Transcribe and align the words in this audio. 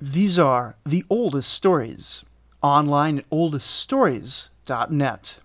These 0.00 0.38
are 0.38 0.76
the 0.86 1.04
oldest 1.10 1.52
stories, 1.52 2.22
online 2.62 3.18
at 3.18 3.28
oldeststories.net. 3.30 5.38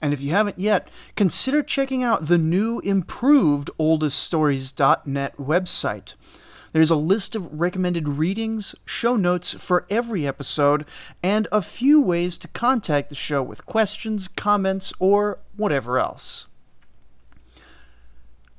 And 0.00 0.14
if 0.14 0.20
you 0.20 0.30
haven't 0.30 0.60
yet, 0.60 0.86
consider 1.16 1.64
checking 1.64 2.04
out 2.04 2.26
the 2.26 2.38
new 2.38 2.78
improved 2.80 3.70
oldeststories.net 3.80 5.36
website. 5.36 6.14
There's 6.72 6.90
a 6.90 6.96
list 6.96 7.34
of 7.34 7.58
recommended 7.58 8.08
readings, 8.08 8.76
show 8.84 9.16
notes 9.16 9.54
for 9.54 9.84
every 9.90 10.28
episode, 10.28 10.84
and 11.20 11.48
a 11.50 11.60
few 11.60 12.00
ways 12.00 12.38
to 12.38 12.46
contact 12.48 13.08
the 13.08 13.16
show 13.16 13.42
with 13.42 13.66
questions, 13.66 14.28
comments, 14.28 14.92
or 15.00 15.40
whatever 15.56 15.98
else. 15.98 16.46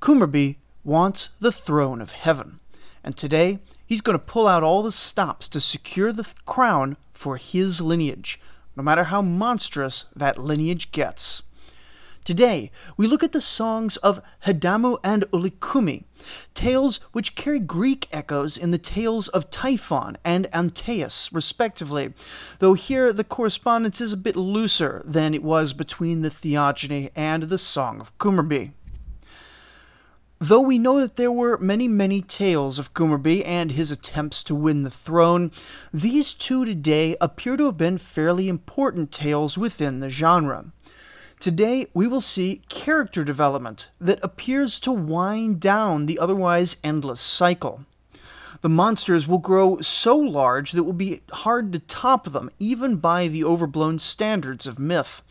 Kumarbi 0.02 0.58
wants 0.84 1.30
the 1.40 1.54
throne 1.54 2.02
of 2.02 2.12
heaven, 2.12 2.60
and 3.06 3.16
today 3.16 3.60
he's 3.90 4.02
going 4.02 4.18
to 4.18 4.24
pull 4.24 4.48
out 4.48 4.62
all 4.62 4.84
the 4.84 4.92
stops 4.92 5.50
to 5.50 5.60
secure 5.60 6.14
the 6.14 6.32
crown 6.46 6.96
for 7.12 7.38
his 7.38 7.82
lineage, 7.82 8.40
no 8.78 8.84
matter 8.84 9.06
how 9.06 9.20
monstrous 9.20 10.06
that 10.16 10.38
lineage 10.38 10.92
gets. 10.92 11.42
Today, 12.24 12.70
we 12.96 13.08
look 13.08 13.24
at 13.24 13.32
the 13.32 13.42
songs 13.42 13.98
of 13.98 14.22
Hidamu 14.46 15.00
and 15.04 15.24
Ulikumi, 15.32 16.04
tales 16.54 17.00
which 17.14 17.34
carry 17.34 17.60
Greek 17.60 18.08
echoes 18.12 18.56
in 18.56 18.70
the 18.70 18.78
tales 18.78 19.30
of 19.30 19.50
Typhon 19.50 20.18
and 20.24 20.46
Antaeus, 20.54 21.34
respectively, 21.34 22.14
though 22.60 22.76
here 22.76 23.12
the 23.12 23.24
correspondence 23.24 24.00
is 24.00 24.14
a 24.14 24.18
bit 24.18 24.36
looser 24.36 25.02
than 25.04 25.34
it 25.34 25.42
was 25.42 25.74
between 25.74 26.22
the 26.22 26.30
Theogony 26.30 27.10
and 27.16 27.44
the 27.44 27.58
Song 27.58 28.00
of 28.00 28.16
Kumarbi. 28.20 28.74
Though 30.42 30.62
we 30.62 30.80
know 30.80 31.02
that 31.02 31.18
there 31.18 31.34
were 31.34 31.58
many, 31.58 31.90
many 31.90 32.22
tales 32.22 32.80
of 32.80 32.94
Kumarbi 32.94 33.46
and 33.46 33.72
his 33.72 33.92
attempts 33.92 34.42
to 34.44 34.56
win 34.56 34.84
the 34.84 34.90
throne, 34.90 35.52
these 35.94 36.34
two 36.34 36.64
today 36.64 37.18
appear 37.20 37.58
to 37.58 37.66
have 37.66 37.78
been 37.78 37.98
fairly 37.98 38.48
important 38.48 39.12
tales 39.12 39.58
within 39.58 40.00
the 40.00 40.10
genre. 40.10 40.72
Today, 41.42 41.88
we 41.94 42.08
will 42.08 42.22
see 42.22 42.62
character 42.70 43.26
development 43.26 43.90
that 44.00 44.24
appears 44.24 44.80
to 44.80 44.94
wind 44.94 45.60
down 45.60 46.06
the 46.06 46.20
otherwise 46.20 46.78
endless 46.86 47.20
cycle. 47.20 47.82
The 48.62 48.70
monsters 48.70 49.28
will 49.28 49.40
grow 49.40 49.82
so 49.82 50.18
large 50.18 50.72
that 50.72 50.80
it 50.80 50.86
will 50.86 50.94
be 50.94 51.22
hard 51.32 51.74
to 51.74 51.80
top 51.80 52.32
them, 52.32 52.50
even 52.60 52.96
by 52.96 53.28
the 53.28 53.44
overblown 53.44 54.00
standards 54.00 54.68
of 54.68 54.80
myth. 54.80 55.22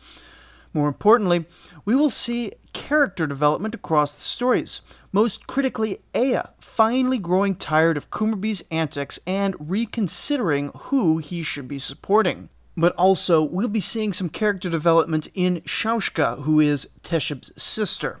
More 0.71 0.87
importantly, 0.87 1.45
we 1.83 1.95
will 1.95 2.11
see 2.11 2.51
character 2.73 3.25
development 3.25 3.73
across 3.73 4.15
the 4.15 4.21
stories. 4.21 4.81
Most 5.11 5.47
critically, 5.47 5.99
Ea, 6.15 6.41
finally 6.59 7.17
growing 7.17 7.55
tired 7.55 7.97
of 7.97 8.11
Kumarbi's 8.11 8.63
antics 8.69 9.19
and 9.25 9.55
reconsidering 9.59 10.71
who 10.75 11.17
he 11.17 11.43
should 11.43 11.67
be 11.67 11.79
supporting 11.79 12.49
but 12.79 12.95
also 12.95 13.43
we'll 13.43 13.67
be 13.67 13.79
seeing 13.79 14.13
some 14.13 14.29
character 14.29 14.69
development 14.69 15.27
in 15.33 15.61
Shaushka, 15.61 16.43
who 16.43 16.59
is 16.59 16.89
Teshub's 17.03 17.51
sister. 17.61 18.19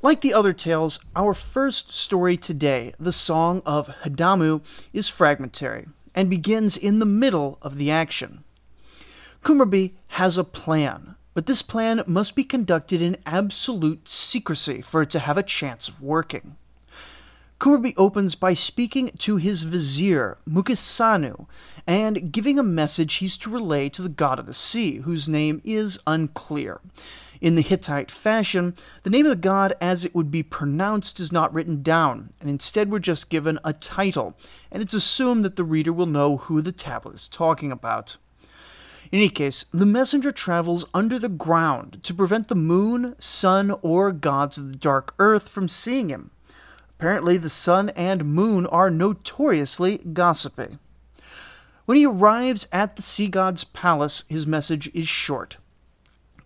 Like 0.00 0.20
the 0.20 0.32
other 0.32 0.52
tales, 0.52 1.00
our 1.14 1.34
first 1.34 1.90
story 1.90 2.36
today, 2.36 2.94
the 2.98 3.12
Song 3.12 3.62
of 3.66 3.88
Hadamu, 4.02 4.62
is 4.92 5.08
fragmentary 5.08 5.86
and 6.14 6.30
begins 6.30 6.76
in 6.76 7.00
the 7.00 7.06
middle 7.06 7.58
of 7.60 7.76
the 7.76 7.90
action. 7.90 8.44
Kumarbi 9.44 9.92
has 10.08 10.38
a 10.38 10.44
plan, 10.44 11.16
but 11.38 11.46
this 11.46 11.62
plan 11.62 12.02
must 12.04 12.34
be 12.34 12.42
conducted 12.42 13.00
in 13.00 13.16
absolute 13.24 14.08
secrecy 14.08 14.80
for 14.80 15.02
it 15.02 15.10
to 15.10 15.20
have 15.20 15.38
a 15.38 15.42
chance 15.44 15.86
of 15.86 16.02
working. 16.02 16.56
Kumarbi 17.60 17.94
opens 17.96 18.34
by 18.34 18.54
speaking 18.54 19.12
to 19.20 19.36
his 19.36 19.62
vizier, 19.62 20.38
Mukasanu, 20.50 21.46
and 21.86 22.32
giving 22.32 22.58
a 22.58 22.64
message 22.64 23.14
he's 23.14 23.36
to 23.36 23.50
relay 23.50 23.88
to 23.88 24.02
the 24.02 24.08
god 24.08 24.40
of 24.40 24.46
the 24.46 24.52
sea, 24.52 24.96
whose 24.96 25.28
name 25.28 25.62
is 25.62 25.96
unclear. 26.08 26.80
In 27.40 27.54
the 27.54 27.62
Hittite 27.62 28.10
fashion, 28.10 28.74
the 29.04 29.10
name 29.10 29.24
of 29.24 29.30
the 29.30 29.36
god 29.36 29.74
as 29.80 30.04
it 30.04 30.16
would 30.16 30.32
be 30.32 30.42
pronounced 30.42 31.20
is 31.20 31.30
not 31.30 31.54
written 31.54 31.84
down, 31.84 32.32
and 32.40 32.50
instead 32.50 32.90
we're 32.90 32.98
just 32.98 33.30
given 33.30 33.60
a 33.62 33.72
title, 33.72 34.36
and 34.72 34.82
it's 34.82 34.92
assumed 34.92 35.44
that 35.44 35.54
the 35.54 35.62
reader 35.62 35.92
will 35.92 36.06
know 36.06 36.38
who 36.38 36.60
the 36.60 36.72
tablet 36.72 37.14
is 37.14 37.28
talking 37.28 37.70
about. 37.70 38.16
In 39.10 39.18
any 39.18 39.30
case, 39.30 39.64
the 39.72 39.86
messenger 39.86 40.32
travels 40.32 40.84
under 40.92 41.18
the 41.18 41.30
ground 41.30 42.00
to 42.02 42.12
prevent 42.12 42.48
the 42.48 42.54
moon, 42.54 43.14
sun, 43.18 43.70
or 43.80 44.12
gods 44.12 44.58
of 44.58 44.70
the 44.70 44.76
dark 44.76 45.14
earth 45.18 45.48
from 45.48 45.66
seeing 45.66 46.10
him. 46.10 46.30
Apparently, 46.98 47.38
the 47.38 47.48
sun 47.48 47.88
and 47.90 48.24
moon 48.24 48.66
are 48.66 48.90
notoriously 48.90 49.98
gossipy. 49.98 50.78
When 51.86 51.96
he 51.96 52.04
arrives 52.04 52.66
at 52.70 52.96
the 52.96 53.02
sea 53.02 53.28
god's 53.28 53.64
palace, 53.64 54.24
his 54.28 54.46
message 54.46 54.90
is 54.92 55.08
short. 55.08 55.56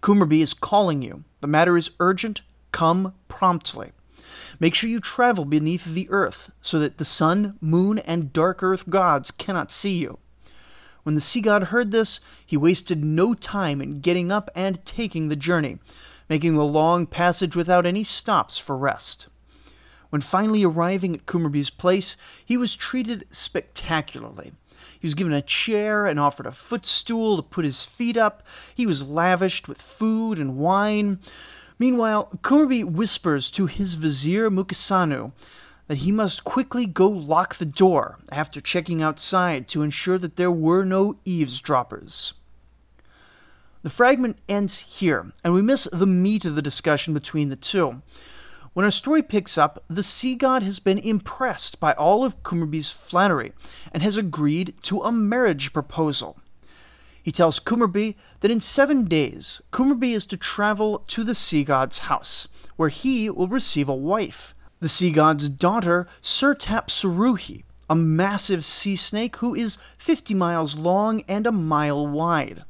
Kumarbi 0.00 0.40
is 0.40 0.54
calling 0.54 1.02
you. 1.02 1.24
The 1.40 1.48
matter 1.48 1.76
is 1.76 1.90
urgent. 1.98 2.42
Come 2.70 3.14
promptly. 3.26 3.90
Make 4.60 4.76
sure 4.76 4.88
you 4.88 5.00
travel 5.00 5.44
beneath 5.44 5.84
the 5.84 6.08
earth 6.10 6.52
so 6.60 6.78
that 6.78 6.98
the 6.98 7.04
sun, 7.04 7.58
moon, 7.60 7.98
and 7.98 8.32
dark 8.32 8.62
earth 8.62 8.88
gods 8.88 9.32
cannot 9.32 9.72
see 9.72 9.98
you. 9.98 10.18
When 11.02 11.14
the 11.14 11.20
sea 11.20 11.40
god 11.40 11.64
heard 11.64 11.90
this, 11.90 12.20
he 12.46 12.56
wasted 12.56 13.04
no 13.04 13.34
time 13.34 13.80
in 13.82 14.00
getting 14.00 14.30
up 14.30 14.50
and 14.54 14.84
taking 14.84 15.28
the 15.28 15.36
journey, 15.36 15.78
making 16.28 16.54
the 16.54 16.64
long 16.64 17.06
passage 17.06 17.56
without 17.56 17.86
any 17.86 18.04
stops 18.04 18.58
for 18.58 18.76
rest. 18.76 19.26
When 20.10 20.20
finally 20.20 20.64
arriving 20.64 21.14
at 21.14 21.26
Kumarbi's 21.26 21.70
place, 21.70 22.16
he 22.44 22.56
was 22.56 22.76
treated 22.76 23.26
spectacularly. 23.30 24.52
He 25.00 25.06
was 25.06 25.14
given 25.14 25.32
a 25.32 25.42
chair 25.42 26.06
and 26.06 26.20
offered 26.20 26.46
a 26.46 26.52
footstool 26.52 27.36
to 27.36 27.42
put 27.42 27.64
his 27.64 27.84
feet 27.84 28.16
up. 28.16 28.46
He 28.74 28.86
was 28.86 29.06
lavished 29.06 29.66
with 29.66 29.80
food 29.80 30.38
and 30.38 30.56
wine. 30.56 31.18
Meanwhile, 31.78 32.38
Kumarbi 32.42 32.84
whispers 32.84 33.50
to 33.52 33.66
his 33.66 33.94
vizier 33.94 34.50
Mukasanu 34.50 35.32
that 35.92 35.98
he 35.98 36.10
must 36.10 36.42
quickly 36.42 36.86
go 36.86 37.06
lock 37.06 37.56
the 37.56 37.66
door 37.66 38.16
after 38.30 38.62
checking 38.62 39.02
outside 39.02 39.68
to 39.68 39.82
ensure 39.82 40.16
that 40.16 40.36
there 40.36 40.50
were 40.50 40.86
no 40.86 41.16
eavesdroppers. 41.26 42.32
The 43.82 43.90
fragment 43.90 44.38
ends 44.48 44.78
here, 44.78 45.32
and 45.44 45.52
we 45.52 45.60
miss 45.60 45.86
the 45.92 46.06
meat 46.06 46.46
of 46.46 46.56
the 46.56 46.62
discussion 46.62 47.12
between 47.12 47.50
the 47.50 47.56
two. 47.56 48.00
When 48.72 48.86
our 48.86 48.90
story 48.90 49.22
picks 49.22 49.58
up, 49.58 49.84
the 49.86 50.02
sea 50.02 50.34
god 50.34 50.62
has 50.62 50.78
been 50.78 50.96
impressed 50.96 51.78
by 51.78 51.92
all 51.92 52.24
of 52.24 52.42
Kumarbi's 52.42 52.90
flattery 52.90 53.52
and 53.92 54.02
has 54.02 54.16
agreed 54.16 54.72
to 54.84 55.02
a 55.02 55.12
marriage 55.12 55.74
proposal. 55.74 56.38
He 57.22 57.30
tells 57.30 57.60
Kumarbi 57.60 58.14
that 58.40 58.50
in 58.50 58.60
seven 58.60 59.04
days, 59.04 59.60
Kumarbi 59.70 60.14
is 60.14 60.24
to 60.24 60.38
travel 60.38 61.00
to 61.08 61.22
the 61.22 61.34
sea 61.34 61.64
god's 61.64 61.98
house, 61.98 62.48
where 62.76 62.88
he 62.88 63.28
will 63.28 63.46
receive 63.46 63.90
a 63.90 63.94
wife, 63.94 64.54
the 64.82 64.88
sea 64.88 65.12
god's 65.12 65.48
daughter, 65.48 66.08
Surtap 66.20 66.88
Suruhi, 66.88 67.62
a 67.88 67.94
massive 67.94 68.64
sea 68.64 68.96
snake 68.96 69.36
who 69.36 69.54
is 69.54 69.78
50 69.96 70.34
miles 70.34 70.76
long 70.76 71.22
and 71.28 71.46
a 71.46 71.52
mile 71.52 72.04
wide. 72.04 72.64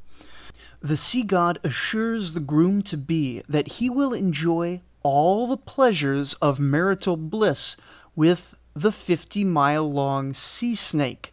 The 0.83 0.99
sea 0.99 1.23
god 1.23 1.59
assures 1.65 2.35
the 2.35 2.41
groom 2.41 2.83
to 2.83 2.99
be 2.99 3.43
that 3.49 3.79
he 3.79 3.89
will 3.89 4.13
enjoy 4.13 4.83
all 5.03 5.47
the 5.47 5.57
pleasures 5.57 6.35
of 6.35 6.61
marital 6.61 7.17
bliss 7.17 7.79
with 8.15 8.57
the 8.75 8.93
50 8.93 9.43
mile 9.45 9.91
long 9.91 10.35
sea 10.35 10.75
snake, 10.75 11.33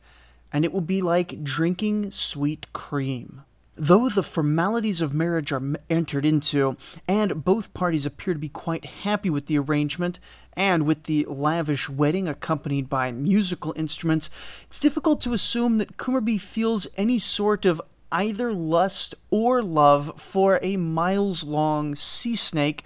and 0.53 0.63
it 0.63 0.71
will 0.71 0.79
be 0.79 1.01
like 1.01 1.43
drinking 1.43 2.11
sweet 2.11 2.71
cream. 2.71 3.43
Though 3.81 4.09
the 4.09 4.23
formalities 4.23 4.99
of 4.99 5.13
marriage 5.13 5.53
are 5.53 5.63
entered 5.89 6.25
into, 6.25 6.75
and 7.07 7.45
both 7.45 7.73
parties 7.73 8.05
appear 8.05 8.33
to 8.33 8.39
be 8.39 8.49
quite 8.49 8.83
happy 8.83 9.29
with 9.29 9.45
the 9.45 9.57
arrangement 9.57 10.19
and 10.51 10.85
with 10.85 11.03
the 11.03 11.25
lavish 11.29 11.87
wedding 11.87 12.27
accompanied 12.27 12.89
by 12.89 13.13
musical 13.13 13.73
instruments, 13.77 14.29
it's 14.63 14.79
difficult 14.79 15.21
to 15.21 15.31
assume 15.31 15.77
that 15.77 15.95
Kumarbi 15.95 16.41
feels 16.41 16.89
any 16.97 17.19
sort 17.19 17.65
of 17.65 17.81
either 18.11 18.51
lust 18.51 19.15
or 19.29 19.63
love 19.63 20.19
for 20.19 20.59
a 20.61 20.75
miles 20.75 21.45
long 21.45 21.95
sea 21.95 22.35
snake 22.35 22.83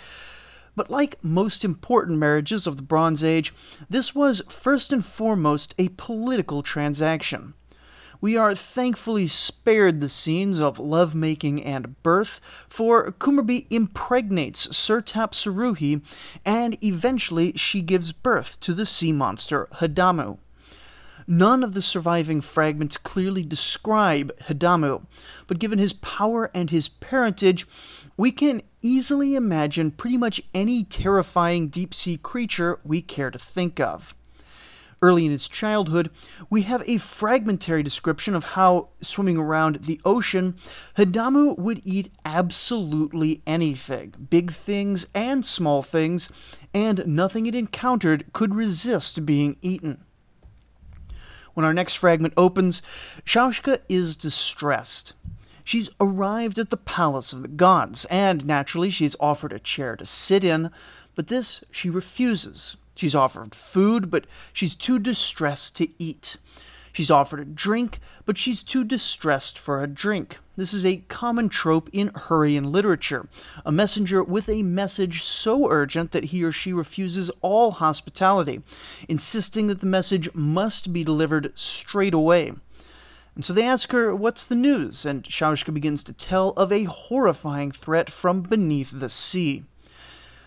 but 0.76 0.90
like 0.90 1.24
most 1.24 1.64
important 1.64 2.18
marriages 2.18 2.66
of 2.66 2.78
the 2.78 2.84
Bronze 2.84 3.24
Age, 3.24 3.54
this 3.90 4.16
was 4.16 4.42
first 4.50 4.92
and 4.92 5.06
foremost 5.06 5.76
a 5.78 5.90
political 5.90 6.64
transaction. 6.64 7.54
We 8.24 8.38
are 8.38 8.56
thankfully 8.56 9.28
spared 9.28 10.00
the 10.00 10.08
scenes 10.08 10.58
of 10.58 10.80
lovemaking 10.80 11.62
and 11.62 12.02
birth, 12.04 12.40
for 12.70 13.12
Kumarbi 13.12 13.68
impregnates 13.70 14.66
Surtap 14.68 15.34
Suruhi, 15.34 16.02
and 16.46 16.82
eventually 16.82 17.52
she 17.58 17.82
gives 17.82 18.14
birth 18.14 18.62
to 18.62 18.74
the 18.74 18.86
sea 18.86 19.12
monster 19.12 19.68
Hidamu. 19.74 20.38
None 21.28 21.64
of 21.64 21.74
the 21.74 21.82
surviving 21.82 22.40
fragments 22.40 22.96
clearly 22.96 23.44
describe 23.44 24.32
Hidamu, 24.44 25.06
but 25.46 25.60
given 25.60 25.78
his 25.78 25.92
power 25.92 26.50
and 26.54 26.70
his 26.70 26.88
parentage, 26.88 27.68
we 28.16 28.32
can 28.32 28.62
easily 28.82 29.36
imagine 29.36 29.92
pretty 29.92 30.16
much 30.16 30.42
any 30.54 30.86
terrifying 30.86 31.68
deep 31.68 31.94
sea 31.94 32.16
creature 32.16 32.80
we 32.86 33.02
care 33.02 33.32
to 33.32 33.38
think 33.38 33.82
of. 33.82 34.16
Early 35.04 35.26
in 35.26 35.34
its 35.34 35.50
childhood, 35.50 36.12
we 36.50 36.62
have 36.62 36.82
a 36.88 36.98
fragmentary 36.98 37.84
description 37.84 38.36
of 38.36 38.46
how, 38.46 38.88
swimming 39.02 39.36
around 39.36 39.84
the 39.84 40.00
ocean, 40.06 40.56
Hadamu 40.98 41.60
would 41.60 41.82
eat 41.84 42.08
absolutely 42.24 43.42
anything, 43.46 44.14
big 44.30 44.54
things 44.54 45.06
and 45.14 45.46
small 45.46 45.84
things, 45.84 46.30
and 46.74 47.06
nothing 47.06 47.48
it 47.48 47.54
encountered 47.54 48.32
could 48.32 48.56
resist 48.56 49.26
being 49.26 49.58
eaten. 49.62 50.06
When 51.54 51.66
our 51.66 51.74
next 51.74 51.96
fragment 51.96 52.34
opens, 52.38 52.82
Shaushka 53.26 53.80
is 53.90 54.16
distressed. 54.16 55.12
She's 55.66 55.90
arrived 56.00 56.58
at 56.58 56.70
the 56.70 56.78
palace 56.78 57.34
of 57.34 57.42
the 57.42 57.50
gods, 57.50 58.06
and 58.06 58.46
naturally 58.46 58.90
she's 58.90 59.18
offered 59.20 59.52
a 59.52 59.60
chair 59.60 59.98
to 59.98 60.06
sit 60.06 60.46
in, 60.46 60.72
but 61.14 61.28
this 61.28 61.62
she 61.72 61.90
refuses. 61.90 62.78
She's 62.96 63.16
offered 63.16 63.56
food, 63.56 64.10
but 64.10 64.26
she's 64.52 64.76
too 64.76 65.00
distressed 65.00 65.76
to 65.78 65.88
eat. 65.98 66.38
She's 66.94 67.10
offered 67.10 67.40
a 67.40 67.46
drink, 67.46 68.00
but 68.26 68.38
she's 68.38 68.64
too 68.64 68.84
distressed 68.84 69.58
for 69.58 69.82
a 69.82 69.88
drink. 69.88 70.38
This 70.56 70.76
is 70.76 70.86
a 70.86 71.04
common 71.08 71.50
trope 71.50 71.90
in 71.92 72.12
Hurrian 72.14 72.72
literature. 72.72 73.28
A 73.66 73.72
messenger 73.72 74.24
with 74.24 74.48
a 74.48 74.62
message 74.62 75.24
so 75.24 75.72
urgent 75.72 76.12
that 76.12 76.26
he 76.26 76.44
or 76.44 76.52
she 76.52 76.72
refuses 76.72 77.32
all 77.42 77.72
hospitality, 77.72 78.62
insisting 79.10 79.66
that 79.68 79.80
the 79.80 79.88
message 79.88 80.30
must 80.36 80.94
be 80.94 81.04
delivered 81.04 81.58
straight 81.58 82.14
away. 82.14 82.52
And 83.34 83.44
so 83.44 83.54
they 83.54 83.66
ask 83.66 83.92
her, 83.92 84.16
What's 84.16 84.46
the 84.46 84.54
news? 84.54 85.04
And 85.04 85.24
Shaushka 85.24 85.74
begins 85.74 86.04
to 86.04 86.14
tell 86.14 86.50
of 86.50 86.72
a 86.72 86.84
horrifying 86.84 87.72
threat 87.72 88.12
from 88.12 88.42
beneath 88.42 88.92
the 88.92 89.10
sea. 89.10 89.64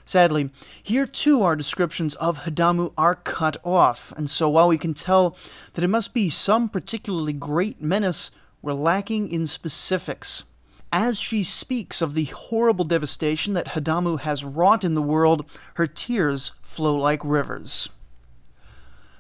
Sadly, 0.07 0.51
here 0.81 1.05
too 1.05 1.43
our 1.43 1.57
descriptions 1.57 2.15
of 2.15 2.45
Hadamu 2.45 2.93
are 2.97 3.17
cut 3.17 3.57
off, 3.65 4.13
and 4.17 4.31
so 4.31 4.49
while 4.49 4.69
we 4.69 4.79
can 4.79 4.95
tell 4.95 5.37
that 5.73 5.83
it 5.83 5.89
must 5.89 6.15
be 6.15 6.31
some 6.31 6.69
particularly 6.69 7.33
great 7.33 7.83
menace, 7.83 8.31
we're 8.63 8.73
lacking 8.73 9.29
in 9.29 9.49
specifics. 9.49 10.45
As 10.93 11.19
she 11.19 11.43
speaks 11.43 12.01
of 12.01 12.15
the 12.15 12.27
horrible 12.27 12.85
devastation 12.85 13.55
that 13.55 13.71
Hadamu 13.71 14.21
has 14.21 14.45
wrought 14.45 14.85
in 14.85 14.95
the 14.95 15.03
world, 15.03 15.45
her 15.75 15.89
tears 15.89 16.53
flow 16.63 16.95
like 16.95 17.21
rivers. 17.25 17.89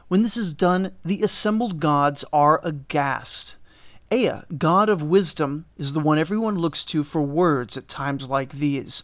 When 0.06 0.22
this 0.22 0.36
is 0.36 0.52
done, 0.52 0.92
the 1.04 1.20
assembled 1.22 1.80
gods 1.80 2.24
are 2.32 2.60
aghast. 2.62 3.56
Ea, 4.12 4.42
god 4.56 4.88
of 4.88 5.02
wisdom, 5.02 5.64
is 5.76 5.94
the 5.94 6.00
one 6.00 6.16
everyone 6.16 6.54
looks 6.54 6.84
to 6.84 7.02
for 7.02 7.22
words 7.22 7.76
at 7.76 7.88
times 7.88 8.28
like 8.28 8.52
these 8.52 9.02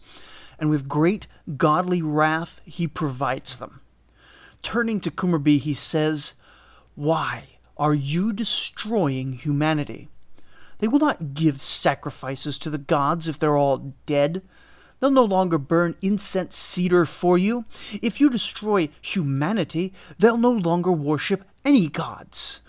and 0.63 0.69
with 0.69 0.87
great 0.87 1.27
godly 1.57 2.01
wrath 2.01 2.61
he 2.63 2.87
provides 2.87 3.57
them. 3.57 3.81
Turning 4.61 5.01
to 5.01 5.11
Kumarbi, 5.11 5.59
he 5.59 5.73
says, 5.73 6.35
Why 6.95 7.57
are 7.75 7.93
you 7.93 8.31
destroying 8.31 9.33
humanity? 9.33 10.07
They 10.79 10.87
will 10.87 10.99
not 10.99 11.33
give 11.33 11.61
sacrifices 11.61 12.57
to 12.59 12.69
the 12.69 12.77
gods 12.77 13.27
if 13.27 13.37
they're 13.37 13.57
all 13.57 13.93
dead. 14.05 14.41
They'll 15.01 15.11
no 15.11 15.25
longer 15.25 15.57
burn 15.57 15.97
incense 16.01 16.55
cedar 16.55 17.03
for 17.03 17.37
you. 17.37 17.65
If 18.01 18.21
you 18.21 18.29
destroy 18.29 18.87
humanity, 19.01 19.91
they'll 20.17 20.37
no 20.37 20.51
longer 20.51 20.93
worship 20.93 21.43
any 21.65 21.89
gods. 21.89 22.61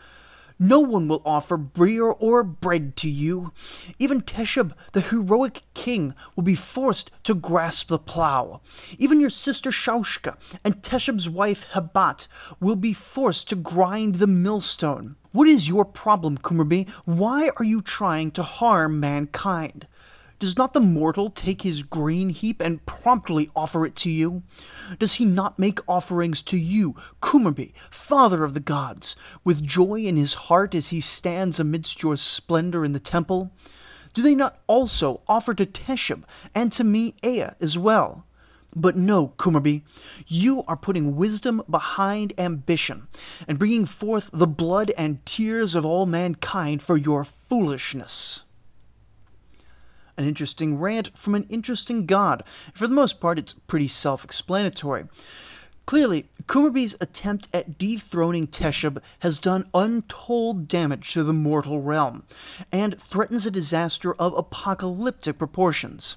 No 0.59 0.79
one 0.79 1.09
will 1.09 1.23
offer 1.25 1.57
beer 1.57 2.05
or 2.05 2.45
bread 2.45 2.95
to 2.97 3.11
you. 3.11 3.53
Even 3.99 4.21
Teshub, 4.21 4.73
the 4.93 5.01
heroic 5.01 5.63
king, 5.75 6.15
will 6.37 6.45
be 6.45 6.55
forced 6.55 7.11
to 7.25 7.35
grasp 7.35 7.89
the 7.89 7.99
plow. 7.99 8.61
Even 8.99 9.21
your 9.21 9.31
sister 9.31 9.71
Shaushka 9.71 10.37
and 10.65 10.81
Teshub's 10.81 11.29
wife 11.29 11.67
Habat 11.73 12.29
will 12.61 12.77
be 12.77 12.93
forced 12.93 13.49
to 13.49 13.57
grind 13.57 14.17
the 14.17 14.29
millstone. 14.29 15.17
What 15.33 15.49
is 15.49 15.69
your 15.69 15.85
problem, 15.85 16.39
Kumarbi? 16.39 16.89
Why 17.05 17.51
are 17.57 17.65
you 17.65 17.81
trying 17.81 18.31
to 18.33 18.45
harm 18.45 19.01
mankind? 19.01 19.89
Does 20.45 20.59
not 20.59 20.75
the 20.75 20.81
mortal 20.81 21.31
take 21.31 21.63
his 21.63 21.83
grain 21.83 22.29
heap 22.29 22.61
and 22.61 22.85
promptly 22.85 23.49
offer 23.57 23.87
it 23.87 23.97
to 23.97 24.11
you? 24.11 24.43
Does 24.99 25.15
he 25.15 25.25
not 25.25 25.59
make 25.59 25.79
offerings 25.89 26.43
to 26.43 26.59
you, 26.59 26.97
Kumarbi, 27.23 27.73
father 27.89 28.45
of 28.45 28.53
the 28.53 28.61
gods, 28.61 29.17
with 29.43 29.67
joy 29.67 30.01
in 30.01 30.19
his 30.19 30.35
heart 30.35 30.75
as 30.75 30.89
he 30.89 31.01
stands 31.01 31.59
amidst 31.59 32.03
your 32.03 32.19
splendor 32.19 32.85
in 32.85 32.93
the 32.93 33.01
temple? 33.01 33.53
Do 34.13 34.21
they 34.21 34.35
not 34.35 34.59
also 34.67 35.23
offer 35.27 35.55
to 35.55 35.65
Teshub 35.65 36.25
and 36.55 36.71
to 36.73 36.85
me 36.85 37.15
Ea 37.25 37.53
as 37.59 37.79
well? 37.79 38.27
But 38.77 38.97
no, 38.97 39.29
Kumarbi, 39.39 39.81
you 40.27 40.63
are 40.69 40.77
putting 40.77 41.17
wisdom 41.17 41.63
behind 41.71 42.35
ambition 42.37 43.09
and 43.49 43.59
bringing 43.59 43.87
forth 43.87 44.29
the 44.31 44.47
blood 44.47 44.93
and 44.99 45.25
tears 45.25 45.75
of 45.75 45.87
all 45.87 46.05
mankind 46.05 46.83
for 46.83 46.99
your 46.99 47.25
foolishness 47.25 48.44
an 50.17 50.27
interesting 50.27 50.79
rant 50.79 51.17
from 51.17 51.35
an 51.35 51.47
interesting 51.49 52.07
god. 52.07 52.43
For 52.73 52.87
the 52.87 52.95
most 52.95 53.21
part, 53.21 53.39
it's 53.39 53.53
pretty 53.53 53.89
self 53.89 54.25
explanatory. 54.25 55.05
Clearly, 55.87 56.27
Kumarbi's 56.47 56.97
attempt 57.01 57.49
at 57.53 57.77
dethroning 57.77 58.47
Teshub 58.47 59.03
has 59.19 59.39
done 59.39 59.69
untold 59.75 60.67
damage 60.67 61.13
to 61.13 61.23
the 61.23 61.35
mortal 61.35 61.83
realm, 61.83 62.25
and 62.73 62.99
threatens 62.99 63.45
a 63.45 63.51
disaster 63.51 64.15
of 64.15 64.33
apocalyptic 64.33 65.37
proportions. 65.37 66.17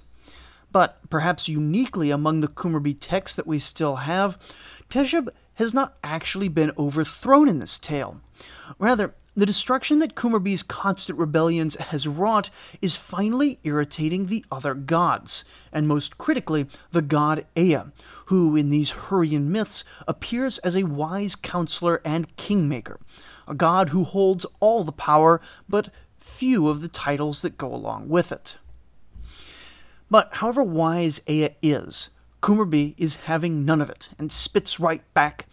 But, 0.72 1.00
perhaps 1.10 1.50
uniquely 1.50 2.12
among 2.12 2.40
the 2.40 2.48
Kumarbi 2.48 2.96
texts 3.00 3.36
that 3.36 3.48
we 3.48 3.60
still 3.60 3.98
have, 3.98 4.38
Teshub 4.90 5.28
has 5.56 5.74
not 5.74 5.98
actually 6.04 6.48
been 6.48 6.72
overthrown 6.78 7.50
in 7.50 7.60
this 7.60 7.80
tale. 7.80 8.22
Rather, 8.80 9.16
the 9.38 9.46
destruction 9.46 10.00
that 10.00 10.16
Kumarbi's 10.16 10.64
constant 10.64 11.20
rebellions 11.20 11.76
has 11.76 12.08
wrought 12.08 12.50
is 12.82 12.96
finally 12.96 13.60
irritating 13.64 14.26
the 14.26 14.44
other 14.52 14.74
gods, 14.74 15.46
and 15.72 15.88
most 15.88 16.18
critically, 16.18 16.66
the 16.92 17.04
god 17.04 17.46
Ea, 17.56 17.82
who 18.26 18.56
in 18.56 18.72
these 18.72 18.90
Hurrian 18.90 19.52
myths 19.52 19.84
appears 20.08 20.58
as 20.60 20.76
a 20.76 20.86
wise 20.86 21.36
counselor 21.36 22.02
and 22.04 22.36
kingmaker, 22.36 23.00
a 23.48 23.54
god 23.54 23.90
who 23.90 24.04
holds 24.04 24.48
all 24.60 24.84
the 24.84 24.92
power, 24.92 25.40
but 25.70 25.92
few 26.18 26.68
of 26.68 26.82
the 26.82 26.88
titles 26.88 27.44
that 27.44 27.60
go 27.60 27.72
along 27.72 28.10
with 28.10 28.32
it. 28.32 28.58
But 30.10 30.38
however 30.38 30.64
wise 30.64 31.22
Ea 31.30 31.50
is, 31.62 32.10
Kumarbi 32.42 32.96
is 32.98 33.18
having 33.18 33.66
none 33.66 33.82
of 33.82 33.90
it, 33.92 34.10
and 34.18 34.32
spits 34.32 34.80
right 34.80 35.04
back. 35.14 35.46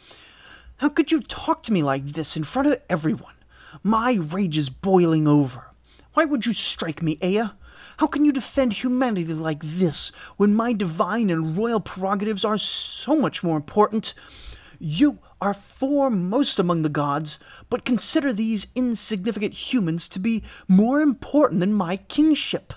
How 0.79 0.89
could 0.89 1.13
you 1.13 1.21
talk 1.21 1.63
to 1.65 1.73
me 1.73 1.83
like 1.83 2.07
this 2.07 2.35
in 2.35 2.45
front 2.45 2.69
of 2.69 2.79
everyone? 2.89 3.34
My 3.83 4.19
rage 4.21 4.59
is 4.59 4.71
boiling 4.71 5.27
over. 5.27 5.71
Why 6.15 6.25
would 6.25 6.47
you 6.47 6.53
strike 6.53 7.03
me, 7.03 7.19
Ea? 7.23 7.51
How 7.99 8.07
can 8.07 8.25
you 8.25 8.33
defend 8.33 8.73
humanity 8.73 9.33
like 9.35 9.61
this 9.63 10.11
when 10.37 10.55
my 10.55 10.73
divine 10.73 11.31
and 11.31 11.57
royal 11.57 11.81
prerogatives 11.81 12.45
are 12.45 12.59
so 12.59 13.17
much 13.21 13.43
more 13.43 13.57
important? 13.57 14.15
You 14.79 15.19
are 15.41 15.55
foremost 15.55 16.59
among 16.59 16.83
the 16.83 16.89
gods, 16.89 17.39
but 17.71 17.85
consider 17.85 18.33
these 18.33 18.67
insignificant 18.75 19.55
humans 19.73 20.09
to 20.09 20.19
be 20.19 20.43
more 20.69 21.01
important 21.01 21.61
than 21.61 21.73
my 21.75 21.97
kingship. 21.97 22.73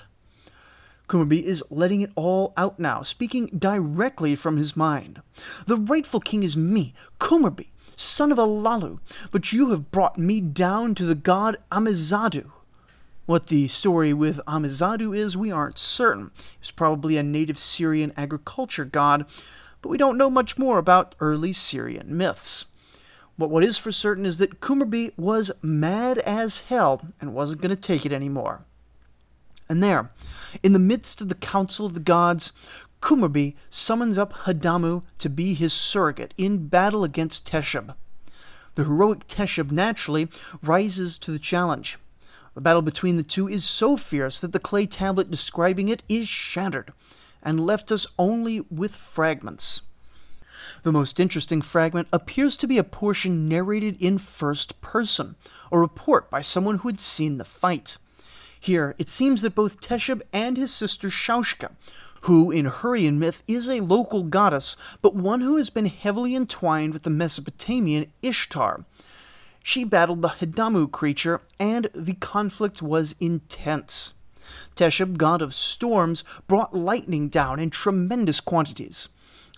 Kumarbi 1.07 1.41
is 1.41 1.63
letting 1.69 2.01
it 2.01 2.11
all 2.15 2.53
out 2.57 2.79
now, 2.79 3.01
speaking 3.01 3.47
directly 3.57 4.35
from 4.35 4.57
his 4.57 4.75
mind. 4.75 5.21
The 5.65 5.77
rightful 5.77 6.19
king 6.19 6.43
is 6.43 6.57
me, 6.57 6.93
Kumarbi, 7.19 7.69
son 7.97 8.31
of 8.31 8.37
Alalu, 8.37 8.99
but 9.31 9.51
you 9.51 9.71
have 9.71 9.91
brought 9.91 10.17
me 10.17 10.39
down 10.39 10.95
to 10.95 11.05
the 11.05 11.15
god 11.15 11.57
Amizadu. 11.71 12.51
What 13.25 13.47
the 13.47 13.67
story 13.67 14.13
with 14.13 14.39
Amizadu 14.47 15.15
is, 15.15 15.35
we 15.35 15.51
aren't 15.51 15.77
certain. 15.77 16.31
He's 16.57 16.71
probably 16.71 17.17
a 17.17 17.23
native 17.23 17.59
Syrian 17.59 18.13
agriculture 18.15 18.85
god, 18.85 19.25
but 19.81 19.89
we 19.89 19.97
don't 19.97 20.17
know 20.17 20.29
much 20.29 20.57
more 20.57 20.77
about 20.77 21.15
early 21.19 21.51
Syrian 21.51 22.15
myths. 22.15 22.65
But 23.37 23.49
what 23.49 23.63
is 23.63 23.77
for 23.77 23.91
certain 23.91 24.25
is 24.25 24.37
that 24.37 24.61
Kumarbi 24.61 25.11
was 25.17 25.51
mad 25.61 26.19
as 26.19 26.61
hell 26.61 27.01
and 27.19 27.33
wasn't 27.33 27.61
going 27.61 27.75
to 27.75 27.81
take 27.81 28.05
it 28.05 28.13
anymore. 28.13 28.63
And 29.69 29.83
there, 29.83 30.09
in 30.63 30.73
the 30.73 30.79
midst 30.79 31.19
of 31.19 31.27
the 31.27 31.35
council 31.35 31.85
of 31.85 31.93
the 31.93 31.99
gods, 31.99 32.53
Kumarbi 33.01 33.55
summons 33.69 34.17
up 34.17 34.33
Hadamu 34.33 35.03
to 35.19 35.29
be 35.29 35.53
his 35.53 35.73
surrogate 35.73 36.33
in 36.37 36.67
battle 36.67 37.03
against 37.03 37.47
Teshub. 37.47 37.95
The 38.75 38.83
heroic 38.83 39.27
Teshub 39.27 39.71
naturally 39.71 40.27
rises 40.61 41.17
to 41.19 41.31
the 41.31 41.39
challenge. 41.39 41.97
The 42.53 42.61
battle 42.61 42.81
between 42.81 43.17
the 43.17 43.23
two 43.23 43.47
is 43.47 43.63
so 43.63 43.97
fierce 43.97 44.39
that 44.39 44.51
the 44.51 44.59
clay 44.59 44.85
tablet 44.85 45.29
describing 45.29 45.89
it 45.89 46.03
is 46.09 46.27
shattered 46.27 46.91
and 47.43 47.65
left 47.65 47.91
us 47.91 48.07
only 48.17 48.61
with 48.71 48.95
fragments. 48.95 49.81
The 50.83 50.91
most 50.91 51.19
interesting 51.19 51.61
fragment 51.61 52.07
appears 52.11 52.57
to 52.57 52.67
be 52.67 52.77
a 52.77 52.83
portion 52.83 53.47
narrated 53.47 53.95
in 54.01 54.17
first 54.17 54.81
person, 54.81 55.35
a 55.71 55.77
report 55.77 56.29
by 56.29 56.41
someone 56.41 56.79
who 56.79 56.89
had 56.89 56.99
seen 56.99 57.37
the 57.37 57.45
fight. 57.45 57.97
Here, 58.59 58.95
it 58.97 59.07
seems 59.07 59.43
that 59.43 59.55
both 59.55 59.79
Teshub 59.79 60.21
and 60.33 60.57
his 60.57 60.73
sister 60.73 61.09
Shaushka 61.09 61.71
who 62.27 62.51
in 62.51 62.65
Hurrian 62.65 63.17
myth 63.19 63.41
is 63.47 63.69
a 63.69 63.79
local 63.79 64.23
goddess, 64.23 64.75
but 65.01 65.15
one 65.15 65.39
who 65.39 65.55
has 65.55 65.69
been 65.69 65.85
heavily 65.85 66.35
entwined 66.35 66.91
with 66.91 67.03
the 67.03 67.09
Mesopotamian 67.09 68.11
Ishtar. 68.21 68.83
she 69.63 69.85
battled 69.85 70.21
the 70.21 70.35
Hidamu 70.39 70.91
creature, 70.91 71.39
and 71.57 71.89
the 71.93 72.15
conflict 72.15 72.81
was 72.81 73.15
intense. 73.21 74.13
Teshub, 74.75 75.17
god 75.17 75.41
of 75.41 75.55
storms, 75.55 76.25
brought 76.47 76.73
lightning 76.73 77.29
down 77.29 77.61
in 77.61 77.69
tremendous 77.69 78.41
quantities. 78.41 79.07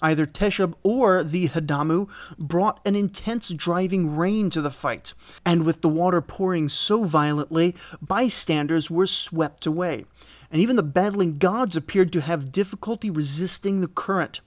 Either 0.02 0.26
Teshub 0.26 0.74
or 0.84 1.24
the 1.24 1.50
Hadamu 1.50 2.10
brought 2.38 2.80
an 2.86 2.96
intense 2.96 3.50
driving 3.50 4.16
rain 4.16 4.50
to 4.50 4.62
the 4.62 4.72
fight, 4.72 5.14
and 5.46 5.66
with 5.66 5.82
the 5.82 5.90
water 5.90 6.22
pouring 6.22 6.70
so 6.70 7.04
violently, 7.04 7.76
bystanders 8.02 8.90
were 8.90 9.08
swept 9.08 9.66
away, 9.66 10.06
and 10.52 10.62
even 10.62 10.76
the 10.76 10.84
battling 10.84 11.38
gods 11.38 11.76
appeared 11.76 12.14
to 12.14 12.22
have 12.22 12.52
difficulty 12.52 13.10
resisting 13.10 13.82
the 13.82 13.88
current. 13.88 14.42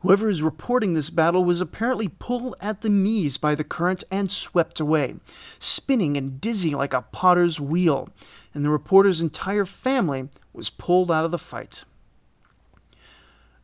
Whoever 0.00 0.28
is 0.28 0.42
reporting 0.42 0.92
this 0.92 1.08
battle 1.08 1.44
was 1.44 1.62
apparently 1.62 2.08
pulled 2.08 2.56
at 2.60 2.82
the 2.82 2.90
knees 2.90 3.38
by 3.38 3.54
the 3.54 3.64
current 3.64 4.04
and 4.10 4.30
swept 4.30 4.78
away, 4.78 5.16
spinning 5.58 6.18
and 6.18 6.42
dizzy 6.42 6.74
like 6.74 6.92
a 6.92 7.00
potter's 7.00 7.58
wheel, 7.58 8.10
and 8.52 8.62
the 8.62 8.70
reporter's 8.70 9.22
entire 9.22 9.64
family 9.64 10.28
was 10.52 10.68
pulled 10.68 11.10
out 11.10 11.24
of 11.24 11.30
the 11.30 11.38
fight. 11.38 11.84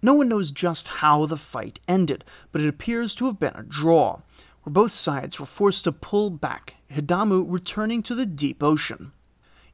No 0.03 0.15
one 0.15 0.29
knows 0.29 0.51
just 0.51 0.89
how 0.89 1.27
the 1.27 1.37
fight 1.37 1.81
ended, 1.87 2.25
but 2.53 2.61
it 2.61 2.69
appears 2.69 3.15
to 3.17 3.27
have 3.27 3.39
been 3.39 3.55
a 3.55 3.63
draw, 3.63 4.21
where 4.63 4.73
both 4.73 4.93
sides 4.93 5.39
were 5.39 5.47
forced 5.47 5.85
to 5.85 5.93
pull 5.93 6.31
back, 6.31 6.77
Hidamu 6.91 7.45
returning 7.47 8.03
to 8.05 8.15
the 8.15 8.27
deep 8.27 8.63
ocean. 8.63 9.13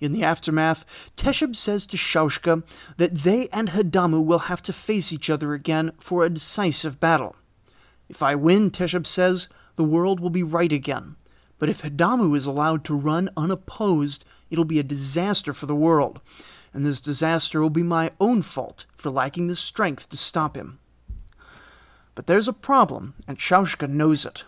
In 0.00 0.12
the 0.12 0.25
aftermath, 0.25 0.85
Teshub 1.16 1.56
says 1.56 1.87
to 1.87 1.97
Shaushka 1.97 2.64
that 2.97 3.14
they 3.14 3.49
and 3.52 3.71
Hidamu 3.71 4.25
will 4.25 4.40
have 4.40 4.62
to 4.62 4.73
face 4.73 5.12
each 5.12 5.30
other 5.30 5.54
again 5.54 5.92
for 5.99 6.25
a 6.25 6.30
decisive 6.30 7.00
battle. 7.00 7.35
If 8.09 8.23
I 8.23 8.35
win, 8.35 8.71
Teshub 8.71 9.06
says, 9.06 9.49
the 9.76 9.85
world 9.85 10.21
will 10.21 10.30
be 10.30 10.42
right 10.42 10.73
again. 10.73 11.16
But 11.59 11.68
if 11.68 11.83
Hidamu 11.83 12.37
is 12.37 12.47
allowed 12.47 12.85
to 12.85 12.95
run 12.95 13.30
unopposed, 13.37 14.25
it'll 14.50 14.64
be 14.64 14.78
a 14.78 14.85
disaster 14.85 15.52
for 15.52 15.66
the 15.66 15.75
world, 15.75 16.21
and 16.76 16.85
this 16.85 17.00
disaster 17.00 17.62
will 17.62 17.71
be 17.71 17.83
my 17.83 18.12
own 18.21 18.42
fault 18.42 18.85
for 18.97 19.09
lacking 19.09 19.49
the 19.49 19.56
strength 19.56 20.11
to 20.11 20.16
stop 20.16 20.54
him. 20.54 20.78
But 22.14 22.26
there's 22.26 22.49
a 22.49 22.52
problem, 22.52 23.14
and 23.26 23.38
Shaushka 23.38 23.88
knows 23.88 24.26
it. 24.26 24.45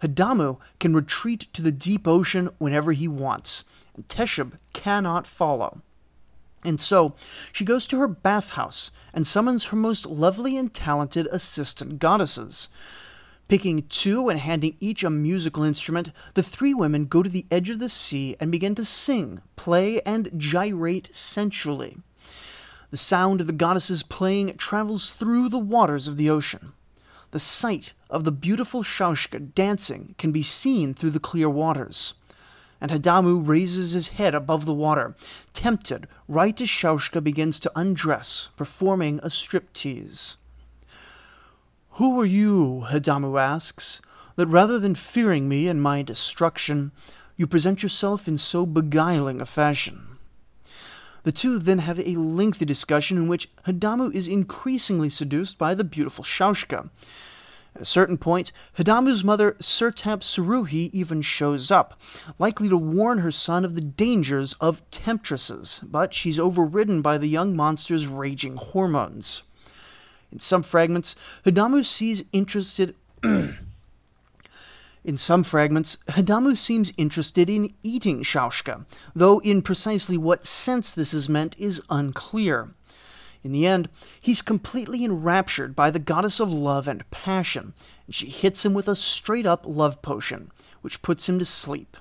Hadamu 0.00 0.58
can 0.78 0.94
retreat 0.94 1.48
to 1.52 1.62
the 1.62 1.72
deep 1.72 2.06
ocean 2.06 2.50
whenever 2.58 2.92
he 2.92 3.08
wants, 3.08 3.64
and 3.96 4.06
Teshub 4.06 4.52
cannot 4.74 5.26
follow. 5.26 5.82
And 6.62 6.80
so 6.80 7.14
she 7.52 7.64
goes 7.64 7.88
to 7.88 7.98
her 7.98 8.08
bathhouse 8.08 8.92
and 9.12 9.26
summons 9.26 9.66
her 9.66 9.76
most 9.76 10.06
lovely 10.06 10.56
and 10.56 10.72
talented 10.72 11.26
assistant 11.32 11.98
goddesses. 11.98 12.68
Picking 13.48 13.82
two 13.82 14.28
and 14.28 14.40
handing 14.40 14.76
each 14.80 15.04
a 15.04 15.10
musical 15.10 15.62
instrument, 15.62 16.10
the 16.34 16.42
three 16.42 16.74
women 16.74 17.06
go 17.06 17.22
to 17.22 17.30
the 17.30 17.46
edge 17.50 17.70
of 17.70 17.78
the 17.78 17.88
sea 17.88 18.36
and 18.40 18.50
begin 18.50 18.74
to 18.74 18.84
sing, 18.84 19.40
play, 19.54 20.00
and 20.02 20.30
gyrate 20.36 21.10
sensually. 21.14 21.96
The 22.90 22.96
sound 22.96 23.40
of 23.40 23.46
the 23.46 23.52
goddesses 23.52 24.02
playing 24.02 24.56
travels 24.56 25.12
through 25.12 25.48
the 25.48 25.58
waters 25.58 26.08
of 26.08 26.16
the 26.16 26.30
ocean. 26.30 26.72
The 27.30 27.40
sight 27.40 27.92
of 28.10 28.24
the 28.24 28.32
beautiful 28.32 28.82
Shaushka 28.82 29.54
dancing 29.54 30.14
can 30.18 30.32
be 30.32 30.42
seen 30.42 30.94
through 30.94 31.10
the 31.10 31.20
clear 31.20 31.50
waters 31.50 32.14
and 32.80 32.90
Hadamu 32.90 33.46
raises 33.46 33.92
his 33.92 34.08
head 34.08 34.34
above 34.34 34.64
the 34.64 34.74
water, 34.74 35.14
tempted 35.52 36.06
right 36.28 36.60
as 36.60 36.68
Shaushka 36.68 37.22
begins 37.22 37.58
to 37.60 37.72
undress, 37.74 38.50
performing 38.56 39.18
a 39.20 39.28
striptease. 39.28 40.36
Who 41.96 42.20
are 42.20 42.26
you, 42.26 42.84
Hidamu 42.88 43.40
asks, 43.40 44.02
that 44.34 44.48
rather 44.48 44.78
than 44.78 44.94
fearing 44.94 45.48
me 45.48 45.66
and 45.66 45.80
my 45.80 46.02
destruction, 46.02 46.92
you 47.36 47.46
present 47.46 47.82
yourself 47.82 48.28
in 48.28 48.36
so 48.36 48.66
beguiling 48.66 49.40
a 49.40 49.46
fashion? 49.46 50.18
The 51.22 51.32
two 51.32 51.58
then 51.58 51.78
have 51.78 51.98
a 51.98 52.16
lengthy 52.16 52.66
discussion 52.66 53.16
in 53.16 53.28
which 53.28 53.48
Hidamu 53.66 54.12
is 54.12 54.28
increasingly 54.28 55.08
seduced 55.08 55.56
by 55.56 55.74
the 55.74 55.84
beautiful 55.84 56.22
Shaushka, 56.22 56.90
at 57.74 57.80
a 57.82 57.86
certain 57.86 58.18
point, 58.18 58.52
Hidamu's 58.76 59.24
mother, 59.24 59.52
Sertap 59.52 60.20
Suruhi, 60.20 60.90
even 60.92 61.22
shows 61.22 61.70
up, 61.70 61.98
likely 62.38 62.68
to 62.68 62.76
warn 62.76 63.18
her 63.18 63.30
son 63.30 63.64
of 63.64 63.74
the 63.74 63.80
dangers 63.80 64.54
of 64.60 64.82
temptresses, 64.90 65.80
but 65.82 66.12
she's 66.12 66.38
overridden 66.38 67.00
by 67.00 67.16
the 67.16 67.26
young 67.26 67.56
monster's 67.56 68.06
raging 68.06 68.56
hormones. 68.56 69.42
In 70.36 70.40
some 70.40 70.62
fragments, 70.62 71.16
Hidamu 71.44 71.84
sees 71.84 72.24
interested. 72.32 72.94
in 73.22 75.16
some 75.16 75.42
fragments, 75.42 75.98
Hidamu 76.08 76.56
seems 76.56 76.92
interested 76.96 77.48
in 77.48 77.72
eating 77.82 78.22
Shaushka, 78.22 78.84
though 79.14 79.38
in 79.40 79.62
precisely 79.62 80.18
what 80.18 80.46
sense 80.46 80.92
this 80.92 81.14
is 81.14 81.28
meant 81.28 81.56
is 81.58 81.80
unclear. 81.88 82.68
In 83.42 83.52
the 83.52 83.66
end, 83.66 83.88
he's 84.20 84.42
completely 84.42 85.04
enraptured 85.04 85.76
by 85.76 85.90
the 85.90 86.00
goddess 86.00 86.40
of 86.40 86.52
love 86.52 86.88
and 86.88 87.08
passion, 87.10 87.72
and 88.06 88.14
she 88.14 88.26
hits 88.26 88.66
him 88.66 88.74
with 88.74 88.88
a 88.88 88.96
straight 88.96 89.46
up 89.46 89.62
love 89.64 90.02
potion, 90.02 90.50
which 90.82 91.00
puts 91.00 91.28
him 91.28 91.38
to 91.38 91.44
sleep. 91.44 91.96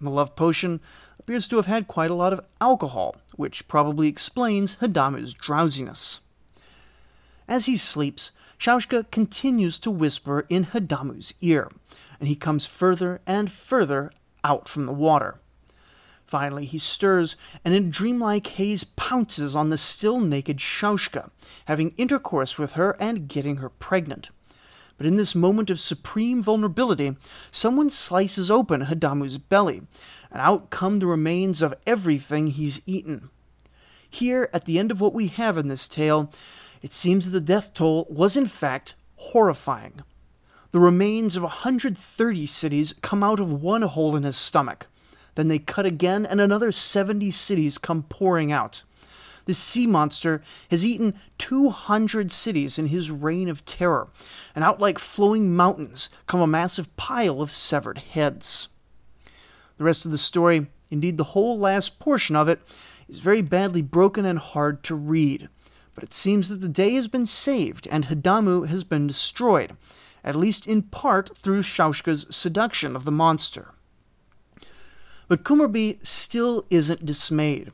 The 0.00 0.08
love 0.08 0.36
potion 0.36 0.80
appears 1.18 1.48
to 1.48 1.56
have 1.56 1.66
had 1.66 1.88
quite 1.88 2.10
a 2.10 2.14
lot 2.14 2.32
of 2.32 2.40
alcohol, 2.60 3.16
which 3.34 3.66
probably 3.66 4.08
explains 4.08 4.76
Hidamu's 4.76 5.34
drowsiness. 5.34 6.20
As 7.46 7.66
he 7.66 7.76
sleeps, 7.76 8.32
Shaushka 8.58 9.10
continues 9.10 9.78
to 9.80 9.90
whisper 9.90 10.46
in 10.48 10.64
Hadamu's 10.64 11.34
ear, 11.40 11.70
and 12.18 12.28
he 12.28 12.36
comes 12.36 12.66
further 12.66 13.20
and 13.26 13.52
further 13.52 14.12
out 14.42 14.68
from 14.68 14.86
the 14.86 14.92
water. 14.92 15.40
Finally, 16.24 16.64
he 16.64 16.78
stirs 16.78 17.36
and 17.64 17.74
in 17.74 17.90
dreamlike 17.90 18.46
haze 18.46 18.84
pounces 18.84 19.54
on 19.54 19.68
the 19.68 19.76
still 19.76 20.20
naked 20.20 20.56
Shaushka, 20.56 21.30
having 21.66 21.94
intercourse 21.96 22.56
with 22.56 22.72
her 22.72 22.96
and 22.98 23.28
getting 23.28 23.56
her 23.56 23.68
pregnant. 23.68 24.30
But 24.96 25.06
in 25.06 25.16
this 25.16 25.34
moment 25.34 25.70
of 25.70 25.80
supreme 25.80 26.42
vulnerability, 26.42 27.16
someone 27.50 27.90
slices 27.90 28.50
open 28.50 28.82
Hadamu's 28.82 29.38
belly, 29.38 29.82
and 30.30 30.40
out 30.40 30.70
come 30.70 30.98
the 30.98 31.06
remains 31.06 31.60
of 31.60 31.74
everything 31.86 32.48
he's 32.48 32.80
eaten. 32.86 33.28
Here, 34.08 34.48
at 34.52 34.64
the 34.64 34.78
end 34.78 34.90
of 34.90 35.00
what 35.00 35.12
we 35.12 35.26
have 35.26 35.58
in 35.58 35.68
this 35.68 35.88
tale, 35.88 36.30
it 36.84 36.92
seems 36.92 37.24
that 37.24 37.30
the 37.30 37.40
death 37.40 37.72
toll 37.72 38.06
was 38.10 38.36
in 38.36 38.46
fact 38.46 38.94
horrifying. 39.16 40.02
The 40.70 40.78
remains 40.78 41.34
of 41.34 41.42
a 41.42 41.46
130 41.46 42.44
cities 42.44 42.92
come 43.00 43.22
out 43.22 43.40
of 43.40 43.62
one 43.62 43.80
hole 43.80 44.14
in 44.14 44.22
his 44.22 44.36
stomach. 44.36 44.86
Then 45.34 45.48
they 45.48 45.58
cut 45.58 45.86
again, 45.86 46.26
and 46.26 46.42
another 46.42 46.70
70 46.72 47.30
cities 47.30 47.78
come 47.78 48.02
pouring 48.02 48.52
out. 48.52 48.82
This 49.46 49.56
sea 49.56 49.86
monster 49.86 50.42
has 50.70 50.84
eaten 50.84 51.14
200 51.38 52.30
cities 52.30 52.78
in 52.78 52.88
his 52.88 53.10
reign 53.10 53.48
of 53.48 53.64
terror, 53.64 54.08
and 54.54 54.62
out 54.62 54.78
like 54.78 54.98
flowing 54.98 55.56
mountains 55.56 56.10
come 56.26 56.42
a 56.42 56.46
massive 56.46 56.94
pile 56.96 57.40
of 57.40 57.50
severed 57.50 57.96
heads. 57.96 58.68
The 59.78 59.84
rest 59.84 60.04
of 60.04 60.10
the 60.10 60.18
story, 60.18 60.66
indeed 60.90 61.16
the 61.16 61.24
whole 61.24 61.58
last 61.58 61.98
portion 61.98 62.36
of 62.36 62.46
it, 62.46 62.60
is 63.08 63.20
very 63.20 63.40
badly 63.40 63.80
broken 63.80 64.26
and 64.26 64.38
hard 64.38 64.82
to 64.84 64.94
read. 64.94 65.48
But 65.94 66.04
it 66.04 66.14
seems 66.14 66.48
that 66.48 66.60
the 66.60 66.68
day 66.68 66.94
has 66.94 67.08
been 67.08 67.26
saved 67.26 67.86
and 67.90 68.06
Hidamu 68.06 68.66
has 68.66 68.84
been 68.84 69.06
destroyed, 69.06 69.76
at 70.24 70.34
least 70.34 70.66
in 70.66 70.82
part 70.82 71.36
through 71.36 71.62
Shaushka's 71.62 72.26
seduction 72.34 72.96
of 72.96 73.04
the 73.04 73.12
monster. 73.12 73.72
But 75.28 75.44
Kumarbi 75.44 76.04
still 76.04 76.66
isn't 76.70 77.06
dismayed. 77.06 77.72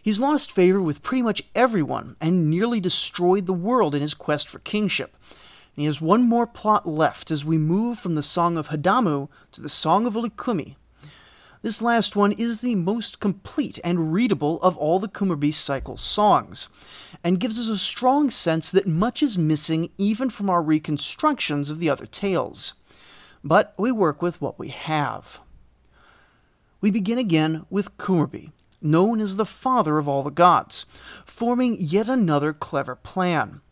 He's 0.00 0.20
lost 0.20 0.52
favor 0.52 0.82
with 0.82 1.02
pretty 1.02 1.22
much 1.22 1.42
everyone 1.54 2.16
and 2.20 2.50
nearly 2.50 2.78
destroyed 2.78 3.46
the 3.46 3.54
world 3.54 3.94
in 3.94 4.02
his 4.02 4.12
quest 4.12 4.50
for 4.50 4.58
kingship. 4.58 5.16
And 5.22 5.82
he 5.82 5.86
has 5.86 6.00
one 6.00 6.28
more 6.28 6.46
plot 6.46 6.86
left 6.86 7.30
as 7.30 7.44
we 7.44 7.56
move 7.56 7.98
from 7.98 8.14
the 8.14 8.22
Song 8.22 8.58
of 8.58 8.68
Hadamu 8.68 9.28
to 9.52 9.60
the 9.62 9.70
Song 9.70 10.06
of 10.06 10.12
Ulikumi. 10.12 10.76
This 11.64 11.80
last 11.80 12.14
one 12.14 12.32
is 12.32 12.60
the 12.60 12.74
most 12.74 13.20
complete 13.20 13.78
and 13.82 14.12
readable 14.12 14.60
of 14.60 14.76
all 14.76 14.98
the 14.98 15.08
Kumarbi 15.08 15.54
cycle 15.54 15.96
songs, 15.96 16.68
and 17.24 17.40
gives 17.40 17.58
us 17.58 17.68
a 17.68 17.78
strong 17.78 18.28
sense 18.28 18.70
that 18.70 18.86
much 18.86 19.22
is 19.22 19.38
missing 19.38 19.88
even 19.96 20.28
from 20.28 20.50
our 20.50 20.60
reconstructions 20.60 21.70
of 21.70 21.78
the 21.78 21.88
other 21.88 22.04
tales. 22.04 22.74
But 23.42 23.72
we 23.78 23.90
work 23.90 24.20
with 24.20 24.42
what 24.42 24.58
we 24.58 24.68
have. 24.68 25.40
We 26.82 26.90
begin 26.90 27.16
again 27.16 27.64
with 27.70 27.96
Kumarbi, 27.96 28.52
known 28.82 29.18
as 29.18 29.38
the 29.38 29.46
father 29.46 29.96
of 29.96 30.06
all 30.06 30.22
the 30.22 30.30
gods, 30.30 30.84
forming 31.24 31.78
yet 31.80 32.10
another 32.10 32.52
clever 32.52 32.94
plan. 32.94 33.62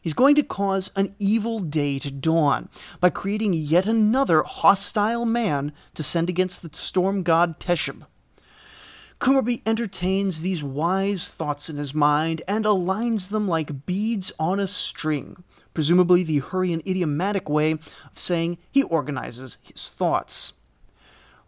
He's 0.00 0.14
going 0.14 0.34
to 0.36 0.42
cause 0.42 0.90
an 0.96 1.14
evil 1.18 1.60
day 1.60 1.98
to 1.98 2.10
dawn 2.10 2.68
by 3.00 3.10
creating 3.10 3.52
yet 3.54 3.86
another 3.86 4.42
hostile 4.42 5.24
man 5.24 5.72
to 5.94 6.02
send 6.02 6.28
against 6.28 6.62
the 6.62 6.70
storm 6.72 7.22
god 7.22 7.58
Teshub. 7.58 8.06
Kumarbi 9.20 9.62
entertains 9.66 10.40
these 10.40 10.62
wise 10.62 11.28
thoughts 11.28 11.68
in 11.68 11.76
his 11.76 11.92
mind 11.92 12.40
and 12.46 12.64
aligns 12.64 13.30
them 13.30 13.48
like 13.48 13.84
beads 13.84 14.30
on 14.38 14.60
a 14.60 14.68
string, 14.68 15.42
presumably 15.74 16.22
the 16.22 16.38
Hurrian 16.38 16.82
idiomatic 16.86 17.48
way 17.48 17.72
of 17.72 17.80
saying 18.14 18.58
he 18.70 18.84
organizes 18.84 19.58
his 19.62 19.88
thoughts. 19.88 20.52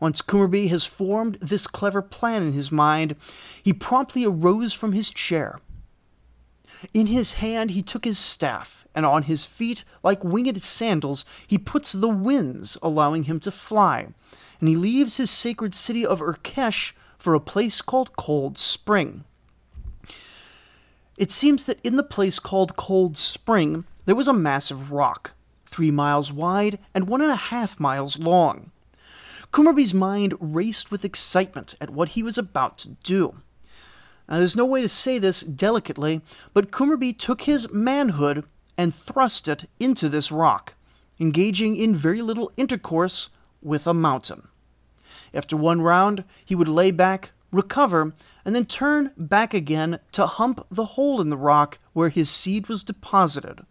Once 0.00 0.20
Kumarbi 0.20 0.68
has 0.70 0.84
formed 0.84 1.36
this 1.40 1.66
clever 1.66 2.02
plan 2.02 2.42
in 2.42 2.54
his 2.54 2.72
mind, 2.72 3.14
he 3.62 3.72
promptly 3.72 4.24
arose 4.24 4.72
from 4.72 4.92
his 4.92 5.10
chair. 5.10 5.60
In 6.94 7.06
his 7.06 7.34
hand 7.34 7.70
he 7.70 7.82
took 7.82 8.04
his 8.04 8.18
staff, 8.18 8.86
and 8.94 9.04
on 9.04 9.24
his 9.24 9.46
feet, 9.46 9.84
like 10.02 10.24
winged 10.24 10.62
sandals, 10.62 11.24
he 11.46 11.58
puts 11.58 11.92
the 11.92 12.08
winds, 12.08 12.78
allowing 12.82 13.24
him 13.24 13.40
to 13.40 13.50
fly. 13.50 14.08
And 14.60 14.68
he 14.68 14.76
leaves 14.76 15.16
his 15.16 15.30
sacred 15.30 15.74
city 15.74 16.04
of 16.04 16.20
Urkesh 16.20 16.92
for 17.18 17.34
a 17.34 17.40
place 17.40 17.82
called 17.82 18.16
Cold 18.16 18.58
Spring. 18.58 19.24
It 21.16 21.30
seems 21.30 21.66
that 21.66 21.80
in 21.84 21.96
the 21.96 22.02
place 22.02 22.38
called 22.38 22.76
Cold 22.76 23.18
Spring, 23.18 23.84
there 24.06 24.14
was 24.14 24.28
a 24.28 24.32
massive 24.32 24.90
rock, 24.90 25.32
three 25.66 25.90
miles 25.90 26.32
wide 26.32 26.78
and 26.94 27.06
one 27.06 27.20
and 27.20 27.30
a 27.30 27.36
half 27.36 27.78
miles 27.78 28.18
long. 28.18 28.70
Kumarbi's 29.52 29.92
mind 29.92 30.34
raced 30.40 30.90
with 30.90 31.04
excitement 31.04 31.74
at 31.80 31.90
what 31.90 32.10
he 32.10 32.22
was 32.22 32.38
about 32.38 32.78
to 32.78 32.90
do. 33.04 33.34
Now, 34.30 34.38
there's 34.38 34.56
no 34.56 34.64
way 34.64 34.80
to 34.80 34.88
say 34.88 35.18
this 35.18 35.40
delicately, 35.40 36.22
but 36.54 36.70
Kumarbi 36.70 37.18
took 37.18 37.42
his 37.42 37.70
manhood 37.72 38.44
and 38.78 38.94
thrust 38.94 39.48
it 39.48 39.68
into 39.80 40.08
this 40.08 40.30
rock, 40.30 40.74
engaging 41.18 41.76
in 41.76 41.96
very 41.96 42.22
little 42.22 42.52
intercourse 42.56 43.30
with 43.60 43.88
a 43.88 43.92
mountain. 43.92 44.46
After 45.34 45.56
one 45.56 45.82
round, 45.82 46.22
he 46.44 46.54
would 46.54 46.68
lay 46.68 46.92
back, 46.92 47.32
recover, 47.50 48.12
and 48.44 48.54
then 48.54 48.66
turn 48.66 49.12
back 49.16 49.52
again 49.52 49.98
to 50.12 50.26
hump 50.26 50.64
the 50.70 50.86
hole 50.86 51.20
in 51.20 51.28
the 51.28 51.36
rock 51.36 51.78
where 51.92 52.08
his 52.08 52.30
seed 52.30 52.68
was 52.68 52.84
deposited. 52.84 53.66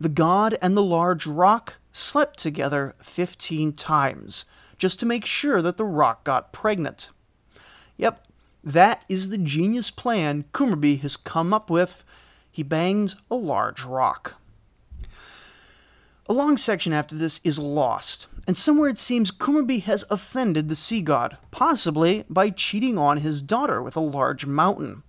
The 0.00 0.08
god 0.08 0.56
and 0.62 0.76
the 0.76 0.82
large 0.82 1.26
rock 1.26 1.74
slept 1.92 2.38
together 2.38 2.94
15 3.02 3.72
times, 3.74 4.46
just 4.78 4.98
to 5.00 5.06
make 5.06 5.26
sure 5.26 5.60
that 5.60 5.76
the 5.76 5.84
rock 5.84 6.24
got 6.24 6.52
pregnant. 6.52 7.10
Yep, 7.96 8.27
that 8.62 9.04
is 9.08 9.28
the 9.28 9.38
genius 9.38 9.90
plan 9.90 10.44
Kumarbi 10.52 11.00
has 11.00 11.16
come 11.16 11.54
up 11.54 11.70
with. 11.70 12.04
He 12.50 12.62
bangs 12.62 13.16
a 13.30 13.36
large 13.36 13.84
rock. 13.84 14.34
A 16.28 16.34
long 16.34 16.56
section 16.58 16.92
after 16.92 17.16
this 17.16 17.40
is 17.42 17.58
lost, 17.58 18.26
and 18.46 18.56
somewhere 18.56 18.90
it 18.90 18.98
seems 18.98 19.30
Kumarbi 19.30 19.82
has 19.84 20.04
offended 20.10 20.68
the 20.68 20.76
sea 20.76 21.00
god, 21.00 21.38
possibly 21.50 22.24
by 22.28 22.50
cheating 22.50 22.98
on 22.98 23.18
his 23.18 23.40
daughter 23.40 23.82
with 23.82 23.96
a 23.96 24.00
large 24.00 24.44
mountain. 24.44 25.02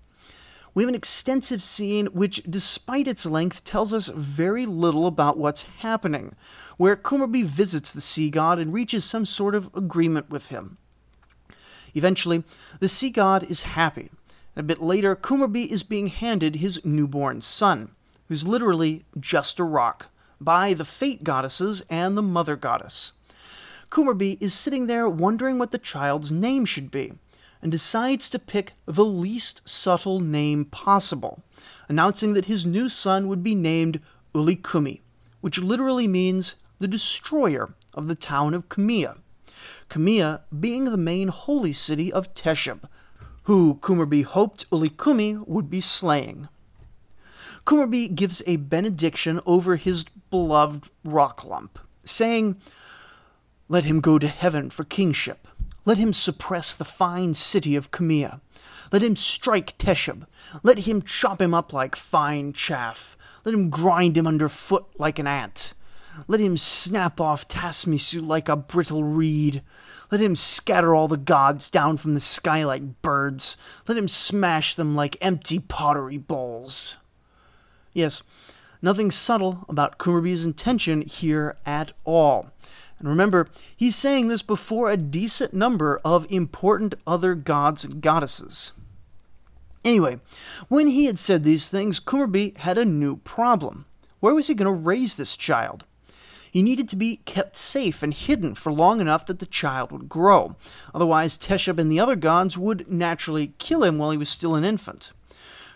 We 0.74 0.84
have 0.84 0.90
an 0.90 0.96
extensive 0.96 1.62
scene 1.62 2.06
which, 2.08 2.42
despite 2.50 3.08
its 3.08 3.26
length, 3.26 3.66
tells 3.66 3.92
us 3.92 4.08
very 4.08 4.66
little 4.66 5.08
about 5.08 5.38
what's 5.38 5.64
happening, 5.80 6.36
where 6.78 6.96
Kumarbi 6.96 7.44
visits 7.44 7.92
the 7.92 8.00
sea 8.00 8.30
god 8.30 8.60
and 8.60 8.72
reaches 8.72 9.04
some 9.04 9.26
sort 9.26 9.56
of 9.56 9.70
agreement 9.76 10.30
with 10.30 10.48
him. 10.50 10.78
Eventually, 12.00 12.46
the 12.80 12.88
sea 12.88 13.10
god 13.10 13.44
is 13.52 13.74
happy. 13.76 14.10
A 14.56 14.64
bit 14.64 14.82
later, 14.82 15.18
Kumarbi 15.18 15.68
is 15.68 15.84
being 15.84 16.08
handed 16.08 16.56
his 16.56 16.80
newborn 16.86 17.42
son, 17.42 17.92
who's 18.30 18.48
literally 18.48 19.04
just 19.20 19.60
a 19.60 19.66
rock, 19.66 20.06
by 20.40 20.74
the 20.74 20.86
fate 20.86 21.26
goddesses 21.26 21.84
and 21.90 22.16
the 22.16 22.22
mother 22.22 22.56
goddess. 22.56 23.12
Kumarbi 23.92 24.38
is 24.42 24.54
sitting 24.54 24.88
there 24.88 25.10
wondering 25.10 25.60
what 25.60 25.72
the 25.72 25.78
child's 25.78 26.32
name 26.32 26.64
should 26.64 26.90
be, 26.90 27.12
and 27.62 27.70
decides 27.70 28.30
to 28.30 28.40
pick 28.40 28.76
the 28.86 29.04
least 29.04 29.68
subtle 29.68 30.22
name 30.22 30.64
possible, 30.64 31.44
announcing 31.90 32.32
that 32.32 32.46
his 32.46 32.66
new 32.66 32.88
son 32.88 33.28
would 33.28 33.44
be 33.44 33.56
named 33.56 34.00
Ulikumi, 34.34 35.02
which 35.42 35.60
literally 35.60 36.08
means 36.08 36.56
the 36.80 36.88
destroyer 36.88 37.74
of 37.94 38.08
the 38.08 38.16
town 38.16 38.54
of 38.54 38.70
Kumia. 38.70 39.18
Kumia 39.90 40.42
being 40.58 40.86
the 40.86 40.98
main 40.98 41.30
holy 41.30 41.74
city 41.74 42.14
of 42.14 42.34
Teshub, 42.36 42.82
who 43.44 43.76
Kumarbi 43.82 44.24
hoped 44.24 44.70
Ulikumi 44.70 45.46
would 45.48 45.70
be 45.70 45.82
slaying. 45.82 46.48
Kumarbi 47.66 48.14
gives 48.14 48.44
a 48.46 48.58
benediction 48.58 49.42
over 49.46 49.76
his 49.76 50.06
beloved 50.30 50.90
rock 51.04 51.44
lump, 51.44 51.80
saying, 52.06 52.58
Let 53.68 53.86
him 53.86 54.00
go 54.00 54.20
to 54.20 54.28
heaven 54.28 54.70
for 54.70 54.84
kingship. 54.84 55.48
Let 55.86 55.98
him 55.98 56.14
suppress 56.14 56.76
the 56.76 56.86
fine 56.86 57.34
city 57.34 57.76
of 57.76 57.92
Kumia. 57.92 58.42
Let 58.92 59.02
him 59.02 59.16
strike 59.16 59.78
Teshub. 59.78 60.26
Let 60.62 60.80
him 60.80 61.02
chop 61.02 61.42
him 61.42 61.54
up 61.54 61.74
like 61.74 61.96
fine 61.96 62.54
chaff. 62.54 63.18
Let 63.46 63.56
him 63.56 63.70
grind 63.70 64.18
him 64.18 64.28
under 64.28 64.50
foot 64.50 64.86
like 64.98 65.18
an 65.18 65.28
ant. 65.28 65.74
Let 66.28 66.40
him 66.40 66.58
snap 66.58 67.20
off 67.22 67.48
Tasmisu 67.48 68.26
like 68.26 68.50
a 68.50 68.56
brittle 68.56 69.04
reed. 69.04 69.62
Let 70.12 70.22
him 70.22 70.36
scatter 70.36 70.96
all 70.96 71.08
the 71.08 71.18
gods 71.18 71.70
down 71.70 71.98
from 71.98 72.14
the 72.14 72.20
sky 72.20 72.64
like 72.64 73.02
birds. 73.02 73.58
Let 73.88 73.98
him 73.98 74.08
smash 74.08 74.76
them 74.76 74.96
like 74.96 75.18
empty 75.22 75.60
pottery 75.60 76.18
bowls. 76.18 76.98
Yes, 77.94 78.24
nothing 78.82 79.12
subtle 79.12 79.66
about 79.70 79.98
Kumarbi's 79.98 80.46
intention 80.46 81.02
here 81.02 81.58
at 81.66 81.94
all. 82.06 82.52
And 82.98 83.08
remember, 83.08 83.48
he's 83.76 83.96
saying 83.96 84.28
this 84.28 84.42
before 84.42 84.92
a 84.92 84.98
decent 84.98 85.54
number 85.54 86.02
of 86.04 86.30
important 86.32 86.96
other 87.08 87.34
gods 87.34 87.86
and 87.86 88.02
goddesses. 88.02 88.74
Anyway, 89.86 90.20
when 90.68 90.88
he 90.88 91.06
had 91.06 91.18
said 91.18 91.44
these 91.44 91.70
things, 91.70 92.00
Kumarbi 92.00 92.58
had 92.58 92.78
a 92.78 92.84
new 92.84 93.16
problem. 93.18 93.86
Where 94.20 94.34
was 94.34 94.48
he 94.48 94.54
going 94.54 94.66
to 94.66 94.72
raise 94.72 95.16
this 95.16 95.38
child? 95.38 95.86
He 96.52 96.64
needed 96.64 96.90
to 96.90 96.96
be 96.96 97.18
kept 97.26 97.56
safe 97.56 98.02
and 98.02 98.14
hidden 98.14 98.56
for 98.56 98.72
long 98.72 99.02
enough 99.02 99.26
that 99.28 99.40
the 99.40 99.46
child 99.46 99.92
would 99.92 100.10
grow. 100.10 100.56
Otherwise, 100.94 101.38
Teshub 101.38 101.80
and 101.80 101.92
the 101.92 102.00
other 102.00 102.16
gods 102.16 102.58
would 102.58 102.90
naturally 102.92 103.54
kill 103.60 103.84
him 103.84 103.98
while 103.98 104.12
he 104.12 104.18
was 104.18 104.30
still 104.30 104.56
an 104.56 104.64
infant. 104.64 105.12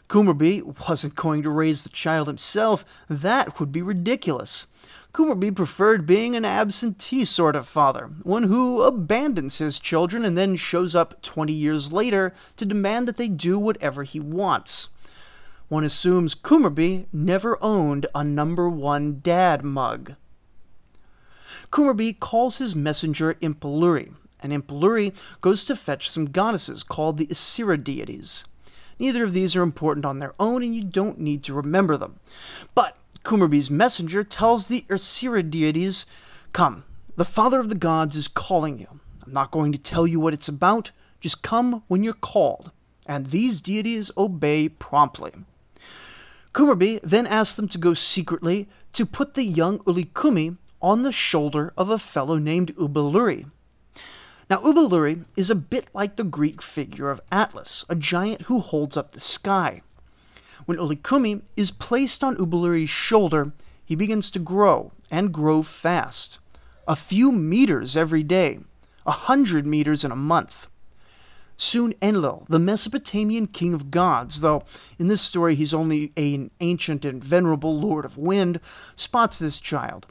Kumarbi 0.09 0.62
wasn't 0.88 1.15
going 1.15 1.43
to 1.43 1.49
raise 1.49 1.83
the 1.83 1.89
child 1.89 2.27
himself. 2.27 2.86
That 3.09 3.59
would 3.59 3.71
be 3.71 3.81
ridiculous. 3.81 4.67
Kumarbi 5.13 5.55
preferred 5.55 6.05
being 6.05 6.36
an 6.36 6.43
absentee 6.43 7.23
sort 7.23 7.55
of 7.55 7.67
father, 7.67 8.09
one 8.23 8.43
who 8.43 8.81
abandons 8.81 9.59
his 9.59 9.79
children 9.79 10.25
and 10.25 10.38
then 10.38 10.55
shows 10.55 10.95
up 10.95 11.21
20 11.21 11.53
years 11.53 11.91
later 11.91 12.33
to 12.57 12.65
demand 12.65 13.07
that 13.07 13.17
they 13.17 13.27
do 13.27 13.59
whatever 13.59 14.03
he 14.03 14.19
wants. 14.19 14.89
One 15.67 15.83
assumes 15.83 16.36
Kumarbi 16.36 17.05
never 17.13 17.57
owned 17.62 18.07
a 18.13 18.23
number 18.23 18.67
one 18.67 19.19
dad 19.21 19.63
mug. 19.63 20.15
Kumarbi 21.73 22.19
calls 22.19 22.59
his 22.59 22.75
messenger 22.75 23.33
Impaluri, 23.41 24.13
and 24.39 24.53
Impaluri 24.53 25.12
goes 25.41 25.65
to 25.65 25.75
fetch 25.75 26.07
some 26.07 26.27
goddesses 26.27 26.83
called 26.83 27.17
the 27.17 27.25
Asira 27.25 27.83
deities. 27.83 28.45
Neither 28.99 29.23
of 29.23 29.33
these 29.33 29.55
are 29.55 29.63
important 29.63 30.05
on 30.05 30.19
their 30.19 30.36
own, 30.39 30.62
and 30.62 30.75
you 30.75 30.83
don't 30.83 31.19
need 31.19 31.43
to 31.45 31.53
remember 31.55 31.97
them. 31.97 32.19
But 32.75 32.95
Kumarbi's 33.23 33.71
messenger 33.71 34.23
tells 34.23 34.67
the 34.67 34.86
Asira 34.88 35.49
deities, 35.49 36.05
Come, 36.51 36.83
the 37.15 37.25
father 37.25 37.59
of 37.59 37.69
the 37.69 37.75
gods 37.75 38.15
is 38.15 38.27
calling 38.27 38.77
you. 38.77 38.99
I'm 39.25 39.33
not 39.33 39.49
going 39.49 39.71
to 39.71 39.79
tell 39.79 40.05
you 40.05 40.19
what 40.19 40.36
it's 40.36 40.47
about, 40.47 40.91
just 41.21 41.41
come 41.41 41.81
when 41.88 42.03
you're 42.03 42.13
called. 42.13 42.71
And 43.07 43.27
these 43.27 43.62
deities 43.62 44.12
obey 44.15 44.69
promptly. 44.69 45.31
Kumarbi 46.53 46.99
then 47.01 47.25
asks 47.25 47.55
them 47.55 47.67
to 47.69 47.79
go 47.79 47.95
secretly 47.95 48.69
to 48.91 49.07
put 49.07 49.33
the 49.33 49.43
young 49.43 49.79
Ulikumi 49.79 50.57
on 50.84 51.04
the 51.04 51.12
shoulder 51.13 51.72
of 51.78 51.89
a 51.89 51.98
fellow 51.98 52.38
named 52.38 52.76
Ubaluri. 52.76 53.46
Now, 54.50 54.60
Ubaluri 54.62 55.24
is 55.38 55.50
a 55.50 55.56
bit 55.56 55.88
like 55.93 56.17
the 56.17 56.26
Greek 56.26 56.62
figure 56.62 57.10
of 57.10 57.22
Atlas, 57.32 57.86
a 57.88 57.96
giant 57.96 58.43
who 58.43 58.60
holds 58.60 58.98
up 58.98 59.13
the 59.13 59.22
sky. 59.22 59.82
When 60.65 60.78
Ulikumi 60.78 61.41
is 61.56 61.72
placed 61.72 62.24
on 62.24 62.36
Ubaluri's 62.36 62.89
shoulder, 62.89 63.54
he 63.86 63.96
begins 63.96 64.30
to 64.32 64.39
grow, 64.39 64.91
and 65.10 65.34
grow 65.34 65.63
fast. 65.63 66.39
A 66.86 66.98
few 66.98 67.32
meters 67.32 67.96
every 67.96 68.24
day, 68.24 68.60
a 69.06 69.12
hundred 69.12 69.65
meters 69.65 70.04
in 70.04 70.12
a 70.12 70.17
month. 70.17 70.67
Soon 71.56 71.93
Enlil, 72.02 72.46
the 72.50 72.60
Mesopotamian 72.60 73.48
king 73.48 73.74
of 73.74 73.91
gods, 73.91 74.41
though 74.41 74.63
in 75.00 75.08
this 75.08 75.22
story 75.22 75.56
he's 75.56 75.74
only 75.74 76.12
an 76.17 76.52
ancient 76.60 77.06
and 77.06 77.24
venerable 77.24 77.80
lord 77.80 78.04
of 78.04 78.17
wind, 78.17 78.60
spots 78.98 79.39
this 79.39 79.62
child 79.62 80.08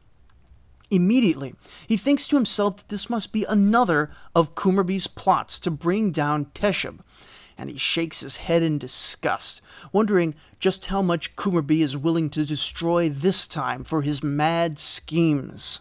Immediately, 0.93 1.55
he 1.87 1.97
thinks 1.97 2.29
to 2.29 2.37
himself 2.37 2.77
that 2.77 2.91
this 2.91 3.09
must 3.09 3.33
be 3.33 3.47
another 3.49 4.11
of 4.35 4.55
Kumarbi's 4.55 5.07
plots 5.07 5.59
to 5.61 5.71
bring 5.71 6.11
down 6.11 6.51
Teshub, 6.55 6.99
and 7.57 7.71
he 7.71 7.79
shakes 7.79 8.21
his 8.21 8.37
head 8.37 8.63
in 8.63 8.77
disgust, 8.77 9.63
wondering 9.91 10.35
just 10.61 10.87
how 10.87 11.01
much 11.01 11.35
Kumarbi 11.35 11.81
is 11.81 11.97
willing 11.97 12.29
to 12.29 12.45
destroy 12.45 13.09
this 13.09 13.47
time 13.47 13.85
for 13.85 14.03
his 14.03 14.23
mad 14.23 14.79
schemes. 14.79 15.81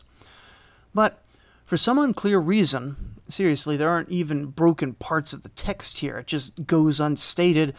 But, 0.93 1.21
for 1.65 1.75
some 1.75 1.99
unclear 1.99 2.39
reason, 2.39 3.15
seriously, 3.27 3.75
there 3.75 3.89
aren't 3.89 4.09
even 4.09 4.45
broken 4.45 4.93
parts 4.93 5.33
of 5.33 5.43
the 5.43 5.49
text 5.49 5.97
here, 5.97 6.19
it 6.19 6.27
just 6.27 6.65
goes 6.65 7.01
unstated, 7.01 7.73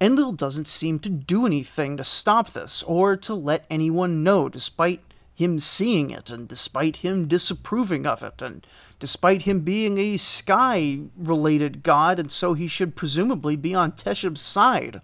Enlil 0.00 0.32
doesn't 0.32 0.66
seem 0.66 0.98
to 0.98 1.08
do 1.08 1.46
anything 1.46 1.96
to 1.96 2.02
stop 2.02 2.50
this, 2.50 2.82
or 2.88 3.16
to 3.18 3.34
let 3.34 3.66
anyone 3.70 4.24
know, 4.24 4.48
despite 4.48 5.00
him 5.34 5.60
seeing 5.60 6.10
it, 6.10 6.30
and 6.30 6.48
despite 6.48 6.98
him 6.98 7.26
disapproving 7.26 8.06
of 8.06 8.22
it, 8.22 8.42
and 8.42 8.66
despite 9.00 9.42
him 9.42 9.60
being 9.60 9.98
a 9.98 10.16
sky 10.16 11.00
related 11.16 11.82
god, 11.82 12.18
and 12.18 12.30
so 12.30 12.54
he 12.54 12.68
should 12.68 12.96
presumably 12.96 13.56
be 13.56 13.74
on 13.74 13.92
Teshub's 13.92 14.42
side. 14.42 15.00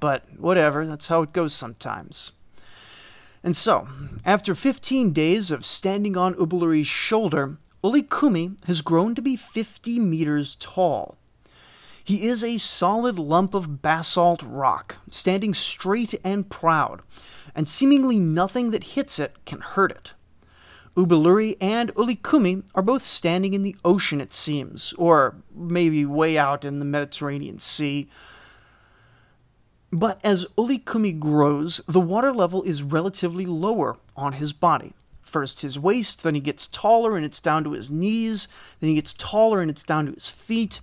But 0.00 0.24
whatever, 0.38 0.86
that's 0.86 1.08
how 1.08 1.22
it 1.22 1.32
goes 1.32 1.52
sometimes. 1.52 2.32
And 3.42 3.56
so, 3.56 3.88
after 4.24 4.54
15 4.54 5.12
days 5.12 5.50
of 5.50 5.64
standing 5.64 6.16
on 6.16 6.34
Ubaluri's 6.34 6.86
shoulder, 6.86 7.58
Ulikumi 7.82 8.62
has 8.64 8.82
grown 8.82 9.14
to 9.14 9.22
be 9.22 9.36
50 9.36 10.00
meters 10.00 10.56
tall. 10.58 11.16
He 12.02 12.26
is 12.26 12.42
a 12.42 12.58
solid 12.58 13.18
lump 13.18 13.54
of 13.54 13.82
basalt 13.82 14.42
rock, 14.42 14.96
standing 15.10 15.52
straight 15.54 16.14
and 16.24 16.48
proud, 16.48 17.02
and 17.54 17.68
seemingly 17.68 18.18
nothing 18.18 18.70
that 18.70 18.84
hits 18.84 19.18
it 19.18 19.36
can 19.44 19.60
hurt 19.60 19.90
it. 19.90 20.12
Ubaluri 20.98 21.56
and 21.60 21.94
Ulikumi 21.94 22.64
are 22.74 22.82
both 22.82 23.04
standing 23.04 23.54
in 23.54 23.62
the 23.62 23.76
ocean, 23.84 24.20
it 24.20 24.32
seems, 24.32 24.92
or 24.94 25.36
maybe 25.54 26.04
way 26.04 26.36
out 26.36 26.64
in 26.64 26.80
the 26.80 26.84
Mediterranean 26.84 27.60
Sea. 27.60 28.08
But 29.92 30.20
as 30.24 30.44
Ulikumi 30.56 31.16
grows, 31.18 31.80
the 31.86 32.00
water 32.00 32.32
level 32.32 32.64
is 32.64 32.82
relatively 32.82 33.46
lower 33.46 33.96
on 34.16 34.34
his 34.34 34.52
body. 34.52 34.92
First 35.20 35.60
his 35.60 35.78
waist, 35.78 36.24
then 36.24 36.34
he 36.34 36.40
gets 36.40 36.66
taller 36.66 37.16
and 37.16 37.24
it's 37.24 37.40
down 37.40 37.62
to 37.64 37.72
his 37.72 37.92
knees, 37.92 38.48
then 38.80 38.88
he 38.88 38.96
gets 38.96 39.14
taller 39.14 39.60
and 39.60 39.70
it's 39.70 39.84
down 39.84 40.06
to 40.06 40.12
his 40.12 40.28
feet. 40.28 40.80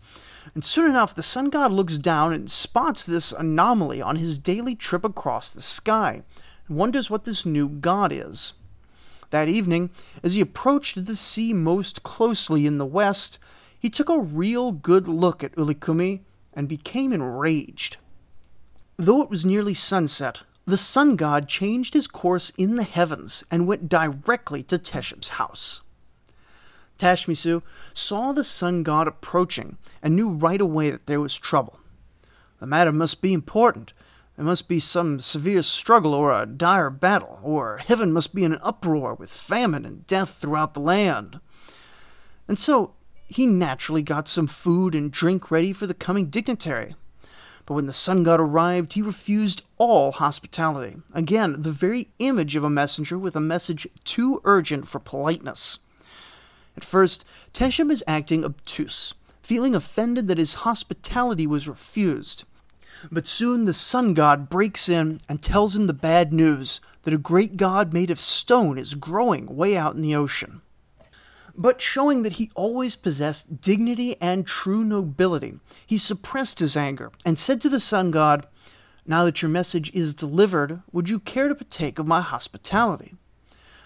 And 0.54 0.64
soon 0.64 0.90
enough, 0.90 1.14
the 1.14 1.24
sun 1.24 1.50
god 1.50 1.74
looks 1.74 1.98
down 1.98 2.32
and 2.32 2.50
spots 2.50 3.04
this 3.04 3.34
anomaly 3.34 4.02
on 4.02 4.16
his 4.16 4.40
daily 4.40 4.76
trip 4.76 5.04
across 5.04 5.52
the 5.52 5.62
sky 5.62 6.24
and 6.68 6.78
wonders 6.78 7.10
what 7.10 7.26
this 7.26 7.46
new 7.46 7.70
god 7.70 8.12
is. 8.12 8.54
That 9.30 9.50
evening, 9.50 9.90
as 10.24 10.36
he 10.36 10.42
approached 10.42 11.06
the 11.06 11.16
sea 11.16 11.54
most 11.54 12.04
closely 12.04 12.66
in 12.66 12.78
the 12.78 12.86
west, 12.86 13.40
he 13.80 13.90
took 13.90 14.10
a 14.10 14.20
real 14.20 14.72
good 14.72 15.08
look 15.08 15.44
at 15.44 15.56
Ulikumi 15.56 16.22
and 16.54 16.70
became 16.70 17.12
enraged. 17.12 17.98
Though 18.98 19.22
it 19.22 19.30
was 19.30 19.46
nearly 19.46 19.74
sunset, 19.74 20.42
the 20.66 20.78
sun 20.78 21.16
god 21.16 21.48
changed 21.48 21.94
his 21.94 22.08
course 22.08 22.52
in 22.58 22.76
the 22.76 22.84
heavens 22.84 23.44
and 23.52 23.68
went 23.68 23.90
directly 23.90 24.64
to 24.64 24.80
Teshub's 24.80 25.30
house. 25.30 25.82
Tashmisu 26.98 27.62
saw 27.94 28.32
the 28.32 28.44
sun 28.44 28.84
god 28.84 29.08
approaching 29.08 29.78
and 30.02 30.16
knew 30.16 30.30
right 30.30 30.62
away 30.62 30.90
that 30.90 31.08
there 31.08 31.20
was 31.20 31.36
trouble. 31.36 31.80
The 32.60 32.66
matter 32.66 32.92
must 32.92 33.22
be 33.22 33.34
important. 33.34 33.94
There 34.36 34.46
must 34.46 34.68
be 34.68 34.82
some 34.82 35.20
severe 35.22 35.64
struggle 35.64 36.14
or 36.14 36.34
a 36.34 36.46
dire 36.46 36.90
battle, 36.90 37.40
or 37.42 37.78
heaven 37.78 38.12
must 38.12 38.36
be 38.36 38.44
in 38.44 38.52
an 38.52 38.60
uproar 38.62 39.14
with 39.14 39.32
famine 39.32 39.86
and 39.86 40.06
death 40.08 40.36
throughout 40.36 40.74
the 40.74 40.82
land. 40.82 41.40
And 42.48 42.60
so 42.60 42.96
he 43.28 43.46
naturally 43.46 44.04
got 44.04 44.28
some 44.28 44.48
food 44.48 44.94
and 44.94 45.12
drink 45.12 45.50
ready 45.50 45.72
for 45.72 45.88
the 45.88 45.94
coming 45.94 46.28
dignitary. 46.28 46.96
But 47.66 47.74
when 47.74 47.86
the 47.86 47.94
sun 47.94 48.24
god 48.24 48.40
arrived, 48.40 48.94
he 48.94 49.02
refused 49.02 49.64
all 49.78 50.12
hospitality. 50.12 50.98
Again, 51.14 51.62
the 51.62 51.72
very 51.72 52.10
image 52.20 52.56
of 52.56 52.64
a 52.64 52.70
messenger 52.70 53.18
with 53.18 53.36
a 53.36 53.42
message 53.42 53.88
too 54.04 54.42
urgent 54.44 54.88
for 54.88 55.00
politeness. 55.00 55.80
At 56.78 56.84
first, 56.84 57.26
Teshub 57.54 57.90
is 57.90 58.04
acting 58.06 58.44
obtuse, 58.44 59.14
feeling 59.42 59.74
offended 59.74 60.28
that 60.28 60.38
his 60.38 60.56
hospitality 60.56 61.48
was 61.48 61.68
refused. 61.68 62.44
But 63.12 63.28
soon 63.28 63.66
the 63.66 63.74
sun 63.74 64.14
god 64.14 64.50
breaks 64.50 64.90
in 64.90 65.20
and 65.28 65.42
tells 65.42 65.76
him 65.76 65.88
the 65.88 65.94
bad 65.94 66.34
news 66.34 66.80
that 67.04 67.14
a 67.14 67.18
great 67.18 67.58
god 67.58 67.94
made 67.94 68.10
of 68.10 68.20
stone 68.20 68.78
is 68.78 68.96
growing 68.96 69.56
way 69.56 69.78
out 69.78 69.96
in 69.96 70.02
the 70.02 70.16
ocean 70.16 70.62
but 71.58 71.82
showing 71.82 72.24
that 72.24 72.34
he 72.34 72.52
always 72.56 72.96
possessed 72.96 73.62
dignity 73.62 74.20
and 74.22 74.46
true 74.46 74.84
nobility. 74.84 75.60
He 75.86 75.98
suppressed 75.98 76.60
his 76.60 76.76
anger 76.76 77.12
and 77.26 77.40
said 77.40 77.62
to 77.62 77.70
the 77.70 77.80
sun 77.80 78.12
god, 78.12 78.46
Now 79.06 79.26
that 79.26 79.42
your 79.42 79.50
message 79.50 79.94
is 79.94 80.14
delivered, 80.14 80.82
would 80.92 81.10
you 81.10 81.20
care 81.20 81.48
to 81.48 81.56
partake 81.56 82.00
of 82.00 82.08
my 82.08 82.22
hospitality? 82.22 83.16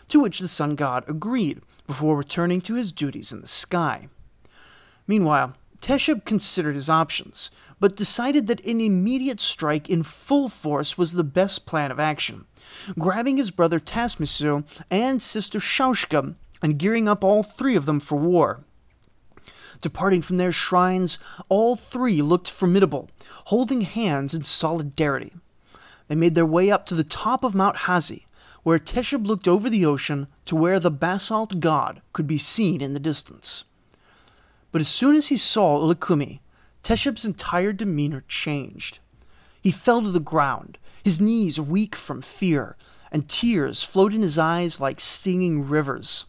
To 0.09 0.19
which 0.19 0.39
the 0.39 0.47
sun 0.47 0.75
god 0.75 1.03
agreed, 1.07 1.61
before 1.85 2.17
returning 2.17 2.61
to 2.61 2.75
his 2.75 2.91
duties 2.91 3.31
in 3.31 3.41
the 3.41 3.47
sky. 3.47 4.09
Meanwhile, 5.07 5.55
Teshub 5.81 6.25
considered 6.25 6.75
his 6.75 6.89
options, 6.89 7.51
but 7.79 7.95
decided 7.95 8.47
that 8.47 8.65
an 8.65 8.81
immediate 8.81 9.39
strike 9.39 9.89
in 9.89 10.03
full 10.03 10.49
force 10.49 10.97
was 10.97 11.13
the 11.13 11.23
best 11.23 11.65
plan 11.65 11.91
of 11.91 11.99
action. 11.99 12.45
Grabbing 12.97 13.37
his 13.37 13.51
brother 13.51 13.79
Tasmisu 13.79 14.65
and 14.91 15.21
sister 15.21 15.59
Shaushka, 15.59 16.35
and 16.61 16.77
gearing 16.77 17.07
up 17.07 17.23
all 17.23 17.43
three 17.43 17.75
of 17.75 17.85
them 17.85 17.99
for 17.99 18.17
war. 18.17 18.61
Departing 19.81 20.21
from 20.21 20.37
their 20.37 20.51
shrines, 20.51 21.17
all 21.47 21.77
three 21.77 22.21
looked 22.21 22.51
formidable, 22.51 23.09
holding 23.45 23.81
hands 23.81 24.33
in 24.33 24.43
solidarity. 24.43 25.31
They 26.09 26.15
made 26.15 26.35
their 26.35 26.45
way 26.45 26.69
up 26.69 26.85
to 26.87 26.95
the 26.95 27.03
top 27.03 27.43
of 27.43 27.55
Mount 27.55 27.77
Hazi, 27.77 28.27
where 28.63 28.77
Teshub 28.77 29.25
looked 29.25 29.47
over 29.47 29.69
the 29.69 29.85
ocean 29.85 30.27
to 30.45 30.55
where 30.55 30.79
the 30.79 30.91
basalt 30.91 31.61
god 31.61 32.01
could 32.11 32.27
be 32.27 32.37
seen 32.37 32.81
in 32.81 32.93
the 32.93 32.99
distance. 32.99 33.63
But 34.71 34.81
as 34.81 34.87
soon 34.87 35.15
as 35.15 35.27
he 35.27 35.37
saw 35.37 35.79
Ulikumi, 35.79 36.39
Teshub's 36.83 37.25
entire 37.25 37.73
demeanor 37.73 38.23
changed. 38.27 38.99
He 39.61 39.71
fell 39.71 40.01
to 40.01 40.11
the 40.11 40.19
ground, 40.19 40.77
his 41.03 41.19
knees 41.19 41.59
weak 41.59 41.95
from 41.95 42.21
fear, 42.21 42.77
and 43.11 43.27
tears 43.27 43.83
flowed 43.83 44.13
in 44.13 44.21
his 44.21 44.37
eyes 44.37 44.79
like 44.79 44.99
stinging 44.99 45.67
rivers. 45.67 46.25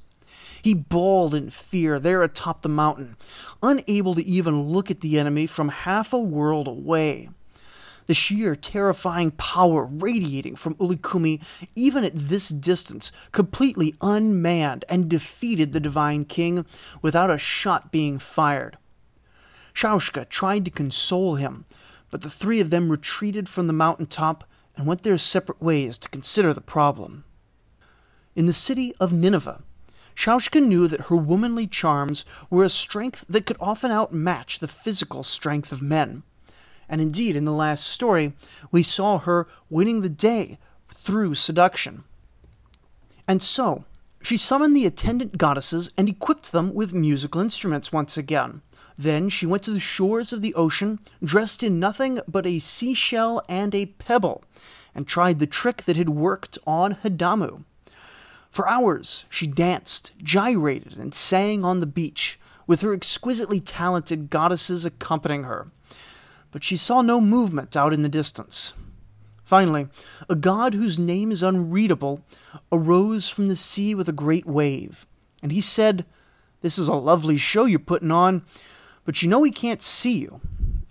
He 0.62 0.74
bawled 0.74 1.34
in 1.34 1.50
fear 1.50 1.98
there 1.98 2.22
atop 2.22 2.62
the 2.62 2.68
mountain, 2.68 3.16
unable 3.62 4.14
to 4.14 4.24
even 4.24 4.68
look 4.68 4.90
at 4.90 5.00
the 5.00 5.18
enemy 5.18 5.46
from 5.46 5.68
half 5.68 6.12
a 6.12 6.18
world 6.18 6.68
away. 6.68 7.30
The 8.10 8.14
sheer 8.14 8.56
terrifying 8.56 9.30
power 9.30 9.84
radiating 9.84 10.56
from 10.56 10.74
Ulikumi, 10.78 11.40
even 11.76 12.02
at 12.02 12.12
this 12.12 12.48
distance, 12.48 13.12
completely 13.30 13.94
unmanned 14.00 14.84
and 14.88 15.08
defeated 15.08 15.72
the 15.72 15.78
Divine 15.78 16.24
King 16.24 16.66
without 17.02 17.30
a 17.30 17.38
shot 17.38 17.92
being 17.92 18.18
fired. 18.18 18.78
Shaushka 19.72 20.28
tried 20.28 20.64
to 20.64 20.72
console 20.72 21.36
him, 21.36 21.66
but 22.10 22.22
the 22.22 22.28
three 22.28 22.58
of 22.58 22.70
them 22.70 22.90
retreated 22.90 23.48
from 23.48 23.68
the 23.68 23.72
mountain 23.72 24.06
top 24.06 24.42
and 24.76 24.88
went 24.88 25.04
their 25.04 25.16
separate 25.16 25.62
ways 25.62 25.96
to 25.98 26.08
consider 26.08 26.52
the 26.52 26.60
problem. 26.60 27.22
In 28.34 28.46
the 28.46 28.52
city 28.52 28.92
of 28.98 29.12
Nineveh, 29.12 29.62
Shaushka 30.16 30.60
knew 30.60 30.88
that 30.88 31.02
her 31.02 31.16
womanly 31.16 31.68
charms 31.68 32.24
were 32.50 32.64
a 32.64 32.70
strength 32.70 33.24
that 33.28 33.46
could 33.46 33.56
often 33.60 33.92
outmatch 33.92 34.58
the 34.58 34.66
physical 34.66 35.22
strength 35.22 35.70
of 35.70 35.80
men. 35.80 36.24
And 36.90 37.00
indeed, 37.00 37.36
in 37.36 37.44
the 37.44 37.52
last 37.52 37.86
story, 37.86 38.34
we 38.72 38.82
saw 38.82 39.20
her 39.20 39.46
winning 39.70 40.00
the 40.00 40.08
day 40.08 40.58
through 40.92 41.36
seduction. 41.36 42.02
And 43.28 43.40
so, 43.40 43.84
she 44.20 44.36
summoned 44.36 44.76
the 44.76 44.86
attendant 44.86 45.38
goddesses 45.38 45.92
and 45.96 46.08
equipped 46.08 46.50
them 46.50 46.74
with 46.74 46.92
musical 46.92 47.40
instruments 47.40 47.92
once 47.92 48.18
again. 48.18 48.60
Then 48.98 49.28
she 49.28 49.46
went 49.46 49.62
to 49.62 49.70
the 49.70 49.78
shores 49.78 50.32
of 50.32 50.42
the 50.42 50.52
ocean, 50.54 50.98
dressed 51.22 51.62
in 51.62 51.78
nothing 51.78 52.20
but 52.26 52.44
a 52.44 52.58
seashell 52.58 53.40
and 53.48 53.72
a 53.72 53.86
pebble, 53.86 54.42
and 54.92 55.06
tried 55.06 55.38
the 55.38 55.46
trick 55.46 55.84
that 55.84 55.96
had 55.96 56.10
worked 56.10 56.58
on 56.66 56.96
Hidamu. 56.96 57.62
For 58.50 58.68
hours 58.68 59.26
she 59.30 59.46
danced, 59.46 60.12
gyrated, 60.18 60.98
and 60.98 61.14
sang 61.14 61.64
on 61.64 61.78
the 61.78 61.86
beach, 61.86 62.38
with 62.66 62.80
her 62.80 62.92
exquisitely 62.92 63.60
talented 63.60 64.28
goddesses 64.28 64.84
accompanying 64.84 65.44
her. 65.44 65.68
But 66.50 66.64
she 66.64 66.76
saw 66.76 67.02
no 67.02 67.20
movement 67.20 67.76
out 67.76 67.92
in 67.92 68.02
the 68.02 68.08
distance. 68.08 68.72
Finally, 69.44 69.88
a 70.28 70.34
god 70.34 70.74
whose 70.74 70.98
name 70.98 71.32
is 71.32 71.42
unreadable 71.42 72.24
arose 72.70 73.28
from 73.28 73.48
the 73.48 73.56
sea 73.56 73.94
with 73.94 74.08
a 74.08 74.12
great 74.12 74.46
wave, 74.46 75.06
and 75.42 75.50
he 75.50 75.60
said, 75.60 76.04
This 76.60 76.78
is 76.78 76.88
a 76.88 76.94
lovely 76.94 77.36
show 77.36 77.64
you're 77.64 77.78
putting 77.78 78.10
on, 78.10 78.42
but 79.04 79.22
you 79.22 79.28
know 79.28 79.42
he 79.42 79.50
can't 79.50 79.82
see 79.82 80.18
you. 80.18 80.40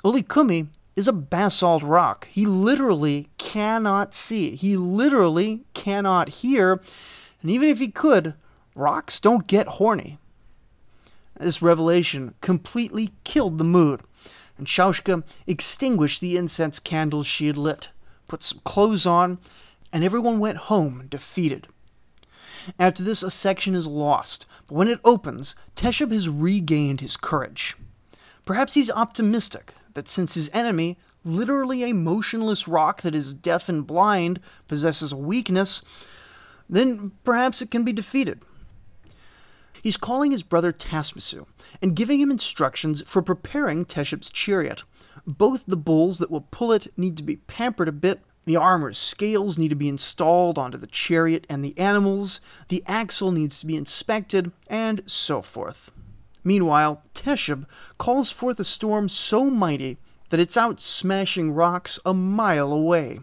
Ulikumi 0.04 0.67
is 0.95 1.08
a 1.08 1.13
basalt 1.13 1.84
rock. 1.84 2.28
He 2.32 2.45
literally 2.45 3.30
cannot 3.38 4.13
see. 4.13 4.56
He 4.56 4.76
literally 4.76 5.62
cannot 5.74 6.30
hear 6.30 6.82
and 7.41 7.52
even 7.52 7.69
if 7.69 7.80
he 7.80 7.88
could, 7.89 8.34
rocks 8.76 9.19
don't 9.19 9.48
get 9.48 9.67
horny. 9.67 10.17
This 11.39 11.62
revelation 11.62 12.34
completely 12.41 13.12
killed 13.24 13.58
the 13.58 13.63
mood, 13.63 14.02
and 14.60 14.67
Shaushka 14.67 15.24
extinguished 15.48 16.22
the 16.22 16.38
incense 16.38 16.80
candles 16.80 17.26
she 17.26 17.48
had 17.48 17.58
lit, 17.58 17.89
put 18.28 18.43
some 18.43 18.62
clothes 18.63 19.08
on, 19.08 19.39
and 19.91 20.04
everyone 20.04 20.39
went 20.39 20.58
home 20.58 21.08
defeated. 21.10 21.67
After 22.78 23.02
this, 23.02 23.24
a 23.24 23.32
section 23.32 23.74
is 23.74 23.88
lost, 23.88 24.45
but 24.67 24.76
when 24.76 24.88
it 24.88 25.00
opens, 25.04 25.56
Teshub 25.76 26.12
has 26.12 26.30
regained 26.30 27.02
his 27.02 27.17
courage. 27.17 27.76
Perhaps 28.45 28.74
he's 28.74 28.91
optimistic 28.91 29.74
that 29.93 30.08
since 30.08 30.36
his 30.36 30.50
enemy, 30.54 30.98
literally 31.24 31.84
a 31.84 31.93
motionless 31.93 32.67
rock 32.67 33.02
that 33.02 33.15
is 33.15 33.34
deaf 33.34 33.69
and 33.69 33.88
blind, 33.88 34.39
possesses 34.67 35.12
a 35.12 35.17
weakness, 35.17 35.82
then 36.69 37.12
perhaps 37.24 37.62
it 37.62 37.72
can 37.72 37.84
be 37.84 37.93
defeated. 37.93 38.41
He's 39.82 39.98
calling 39.98 40.32
his 40.32 40.44
brother 40.44 40.72
Tasmisu 40.72 41.46
and 41.82 41.96
giving 41.96 42.20
him 42.20 42.32
instructions 42.32 43.04
for 43.06 43.22
preparing 43.22 43.86
Teshub's 43.86 44.30
chariot. 44.30 44.84
Both 45.26 45.65
the 45.65 45.78
bulls 45.78 46.20
that 46.20 46.32
will 46.32 46.48
pull 46.52 46.72
it 46.72 46.92
need 46.98 47.18
to 47.18 47.24
be 47.24 47.38
pampered 47.38 47.88
a 47.88 47.94
bit. 47.94 48.22
The 48.46 48.56
armor's 48.56 48.98
scales 48.98 49.58
need 49.58 49.70
to 49.70 49.76
be 49.76 49.89
installed 49.89 50.58
onto 50.58 50.78
the 50.78 50.88
chariot 50.88 51.46
and 51.50 51.63
the 51.63 51.78
animals. 51.78 52.42
The 52.70 52.84
axle 52.88 53.32
needs 53.32 53.60
to 53.60 53.68
be 53.68 53.76
inspected, 53.76 54.52
and 54.68 55.04
so 55.06 55.42
forth. 55.42 55.92
Meanwhile, 56.44 57.04
Teshub 57.13 57.65
calls 57.98 58.32
forth 58.32 58.60
a 58.60 58.63
storm 58.63 59.10
so 59.10 59.50
mighty 59.50 59.98
that 60.30 60.39
it's 60.39 60.58
out 60.58 60.82
smashing 60.82 61.52
rocks 61.52 62.00
a 62.06 62.13
mile 62.13 62.72
away. 62.72 63.20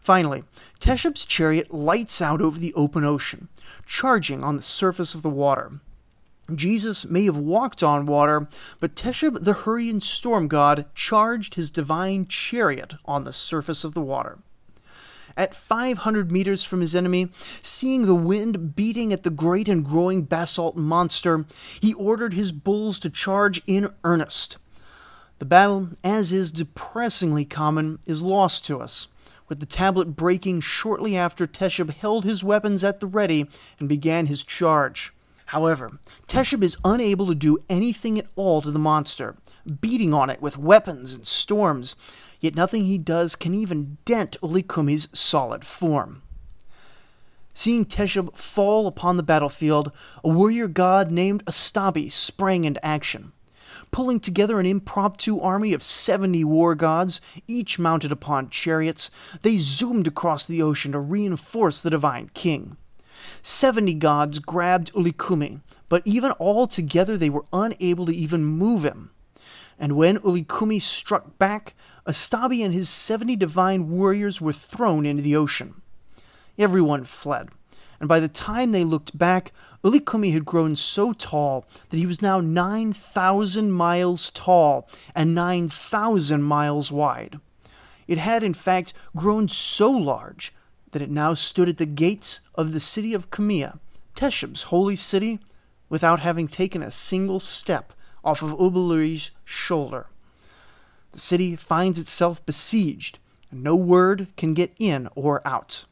Finally, 0.00 0.44
Teshub's 0.80 1.24
chariot 1.24 1.72
lights 1.72 2.20
out 2.20 2.40
over 2.40 2.58
the 2.58 2.74
open 2.74 3.04
ocean, 3.04 3.48
charging 3.86 4.44
on 4.44 4.56
the 4.56 4.62
surface 4.62 5.14
of 5.14 5.22
the 5.22 5.30
water. 5.30 5.80
Jesus 6.54 7.04
may 7.04 7.24
have 7.24 7.36
walked 7.36 7.82
on 7.82 8.06
water, 8.06 8.48
but 8.78 8.94
Teshub, 8.94 9.42
the 9.42 9.52
Hurrian 9.52 10.00
storm 10.00 10.46
god, 10.46 10.86
charged 10.94 11.54
his 11.54 11.70
divine 11.70 12.26
chariot 12.28 12.94
on 13.04 13.24
the 13.24 13.32
surface 13.32 13.82
of 13.82 13.94
the 13.94 14.00
water. 14.02 14.38
At 15.36 15.54
500 15.54 16.30
meters 16.30 16.62
from 16.62 16.80
his 16.80 16.94
enemy, 16.94 17.30
seeing 17.62 18.06
the 18.06 18.14
wind 18.14 18.76
beating 18.76 19.12
at 19.12 19.22
the 19.22 19.30
great 19.30 19.68
and 19.68 19.84
growing 19.84 20.22
basalt 20.22 20.76
monster, 20.76 21.44
he 21.80 21.92
ordered 21.94 22.32
his 22.32 22.52
bulls 22.52 22.98
to 23.00 23.10
charge 23.10 23.60
in 23.66 23.92
earnest. 24.04 24.56
The 25.38 25.44
battle, 25.44 25.90
as 26.02 26.32
is 26.32 26.50
depressingly 26.50 27.44
common, 27.44 27.98
is 28.06 28.22
lost 28.22 28.64
to 28.66 28.80
us 28.80 29.08
with 29.48 29.60
the 29.60 29.66
tablet 29.66 30.16
breaking 30.16 30.60
shortly 30.60 31.16
after 31.16 31.46
Teshub 31.46 31.90
held 31.90 32.24
his 32.24 32.44
weapons 32.44 32.82
at 32.82 33.00
the 33.00 33.06
ready 33.06 33.46
and 33.78 33.88
began 33.88 34.26
his 34.26 34.42
charge. 34.42 35.12
However, 35.46 35.98
Teshub 36.26 36.62
is 36.62 36.76
unable 36.84 37.26
to 37.28 37.34
do 37.34 37.58
anything 37.68 38.18
at 38.18 38.26
all 38.34 38.60
to 38.62 38.70
the 38.70 38.78
monster, 38.78 39.36
beating 39.80 40.12
on 40.12 40.28
it 40.28 40.42
with 40.42 40.58
weapons 40.58 41.14
and 41.14 41.26
storms, 41.26 41.94
yet 42.40 42.56
nothing 42.56 42.84
he 42.84 42.98
does 42.98 43.36
can 43.36 43.54
even 43.54 43.98
dent 44.04 44.36
Ulikumi's 44.42 45.08
solid 45.12 45.64
form. 45.64 46.22
Seeing 47.54 47.84
Teshub 47.84 48.36
fall 48.36 48.86
upon 48.86 49.16
the 49.16 49.22
battlefield, 49.22 49.92
a 50.22 50.28
warrior 50.28 50.68
god 50.68 51.10
named 51.10 51.44
Astabi 51.46 52.10
sprang 52.10 52.64
into 52.64 52.84
action 52.84 53.32
pulling 53.90 54.20
together 54.20 54.60
an 54.60 54.66
impromptu 54.66 55.40
army 55.40 55.72
of 55.72 55.82
70 55.82 56.44
war 56.44 56.74
gods, 56.74 57.20
each 57.46 57.78
mounted 57.78 58.12
upon 58.12 58.50
chariots, 58.50 59.10
they 59.42 59.58
zoomed 59.58 60.06
across 60.06 60.46
the 60.46 60.62
ocean 60.62 60.92
to 60.92 60.98
reinforce 60.98 61.80
the 61.80 61.90
divine 61.90 62.30
king. 62.34 62.76
70 63.42 63.94
gods 63.94 64.38
grabbed 64.38 64.92
Ulikumi, 64.92 65.60
but 65.88 66.02
even 66.04 66.32
all 66.32 66.66
together 66.66 67.16
they 67.16 67.30
were 67.30 67.44
unable 67.52 68.06
to 68.06 68.14
even 68.14 68.44
move 68.44 68.84
him. 68.84 69.10
And 69.78 69.96
when 69.96 70.18
Ulikumi 70.18 70.80
struck 70.80 71.38
back, 71.38 71.74
Astabi 72.06 72.64
and 72.64 72.72
his 72.72 72.88
70 72.88 73.36
divine 73.36 73.90
warriors 73.90 74.40
were 74.40 74.52
thrown 74.52 75.04
into 75.04 75.22
the 75.22 75.36
ocean. 75.36 75.82
Everyone 76.58 77.04
fled, 77.04 77.50
and 78.00 78.08
by 78.08 78.20
the 78.20 78.28
time 78.28 78.72
they 78.72 78.84
looked 78.84 79.16
back, 79.18 79.52
Ulikumi 79.86 80.32
had 80.32 80.44
grown 80.44 80.74
so 80.74 81.12
tall 81.12 81.64
that 81.90 81.96
he 81.96 82.06
was 82.06 82.20
now 82.20 82.40
9,000 82.40 83.70
miles 83.70 84.30
tall 84.30 84.88
and 85.14 85.32
9,000 85.32 86.42
miles 86.42 86.90
wide. 86.90 87.38
It 88.08 88.18
had, 88.18 88.42
in 88.42 88.52
fact, 88.52 88.94
grown 89.14 89.46
so 89.46 89.88
large 89.88 90.52
that 90.90 91.02
it 91.02 91.10
now 91.10 91.34
stood 91.34 91.68
at 91.68 91.76
the 91.76 91.86
gates 91.86 92.40
of 92.56 92.72
the 92.72 92.80
city 92.80 93.14
of 93.14 93.30
Kumia, 93.30 93.78
Teshub's 94.16 94.64
holy 94.64 94.96
city, 94.96 95.38
without 95.88 96.18
having 96.18 96.48
taken 96.48 96.82
a 96.82 96.90
single 96.90 97.38
step 97.38 97.92
off 98.24 98.42
of 98.42 98.58
Ubaluri's 98.58 99.30
shoulder. 99.44 100.06
The 101.12 101.20
city 101.20 101.54
finds 101.54 102.00
itself 102.00 102.44
besieged, 102.44 103.20
and 103.52 103.62
no 103.62 103.76
word 103.76 104.26
can 104.36 104.52
get 104.52 104.72
in 104.80 105.08
or 105.14 105.46
out. 105.46 105.84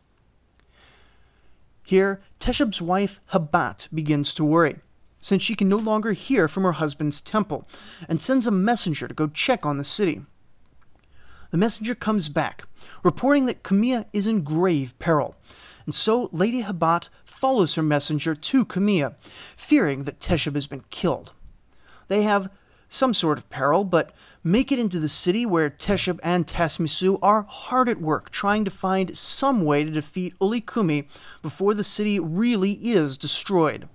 Here, 1.87 2.23
Teshub's 2.41 2.81
wife 2.81 3.21
Habat 3.33 3.89
begins 3.95 4.33
to 4.35 4.45
worry, 4.45 4.77
since 5.21 5.43
she 5.43 5.55
can 5.55 5.69
no 5.69 5.77
longer 5.77 6.13
hear 6.13 6.49
from 6.49 6.63
her 6.63 6.73
husband's 6.73 7.21
temple, 7.21 7.69
and 8.09 8.23
sends 8.23 8.47
a 8.47 8.51
messenger 8.51 9.07
to 9.07 9.13
go 9.13 9.27
check 9.27 9.67
on 9.67 9.77
the 9.77 9.85
city. 9.85 10.23
The 11.51 11.59
messenger 11.59 11.95
comes 11.95 12.31
back, 12.31 12.65
reporting 13.03 13.45
that 13.47 13.63
Kumia 13.63 14.07
is 14.15 14.27
in 14.27 14.43
grave 14.43 14.99
peril, 14.99 15.37
and 15.85 15.95
so 15.95 16.31
Lady 16.33 16.63
Habat 16.63 17.11
follows 17.27 17.75
her 17.75 17.83
messenger 17.83 18.35
to 18.35 18.65
Kumia, 18.65 19.15
fearing 19.55 20.05
that 20.05 20.21
Teshub 20.21 20.55
has 20.55 20.67
been 20.67 20.85
killed. 20.89 21.33
They 22.09 22.23
have 22.23 22.51
some 22.89 23.13
sort 23.13 23.37
of 23.37 23.51
peril, 23.51 23.85
but 23.85 24.13
make 24.45 24.71
it 24.71 24.79
into 24.79 25.01
the 25.01 25.09
city 25.09 25.47
where 25.47 25.71
Teshub 25.71 26.21
and 26.23 26.47
Tasmisu 26.47 27.19
are 27.23 27.47
hard 27.49 27.89
at 27.89 28.01
work 28.01 28.31
trying 28.31 28.65
to 28.67 28.71
find 28.71 29.17
some 29.17 29.65
way 29.65 29.83
to 29.83 29.91
defeat 29.91 30.39
Ulikumi 30.39 31.09
before 31.41 31.73
the 31.73 31.83
city 31.83 32.21
really 32.21 32.73
is 32.73 33.17
destroyed. 33.17 33.89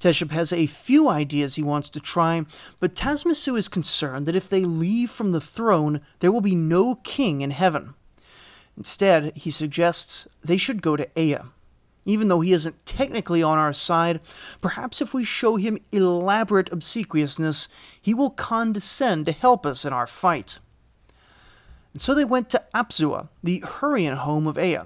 Teshub 0.00 0.32
has 0.32 0.52
a 0.52 0.66
few 0.66 1.08
ideas 1.08 1.54
he 1.54 1.62
wants 1.62 1.88
to 1.90 2.00
try, 2.00 2.44
but 2.80 2.96
Tasmisu 2.96 3.56
is 3.56 3.68
concerned 3.68 4.26
that 4.26 4.34
if 4.34 4.48
they 4.48 4.64
leave 4.64 5.12
from 5.12 5.30
the 5.30 5.40
throne, 5.40 6.00
there 6.18 6.32
will 6.32 6.40
be 6.40 6.56
no 6.56 6.96
king 6.96 7.40
in 7.40 7.52
heaven. 7.52 7.94
Instead, 8.76 9.36
he 9.36 9.50
suggests 9.50 10.26
they 10.42 10.56
should 10.56 10.82
go 10.82 10.96
to 10.96 11.08
Ea. 11.16 11.38
Even 12.04 12.28
though 12.28 12.40
he 12.40 12.52
isn't 12.52 12.84
technically 12.84 13.42
on 13.42 13.58
our 13.58 13.72
side, 13.72 14.20
perhaps 14.60 15.00
if 15.00 15.14
we 15.14 15.24
show 15.24 15.56
him 15.56 15.78
elaborate 15.92 16.72
obsequiousness, 16.72 17.68
he 18.00 18.12
will 18.12 18.30
condescend 18.30 19.26
to 19.26 19.32
help 19.32 19.64
us 19.64 19.84
in 19.84 19.92
our 19.92 20.06
fight. 20.06 20.58
And 21.92 22.02
so 22.02 22.14
they 22.14 22.24
went 22.24 22.50
to 22.50 22.62
Apsua, 22.74 23.28
the 23.42 23.62
Hurrian 23.64 24.16
home 24.16 24.46
of 24.46 24.58
Ea, 24.58 24.78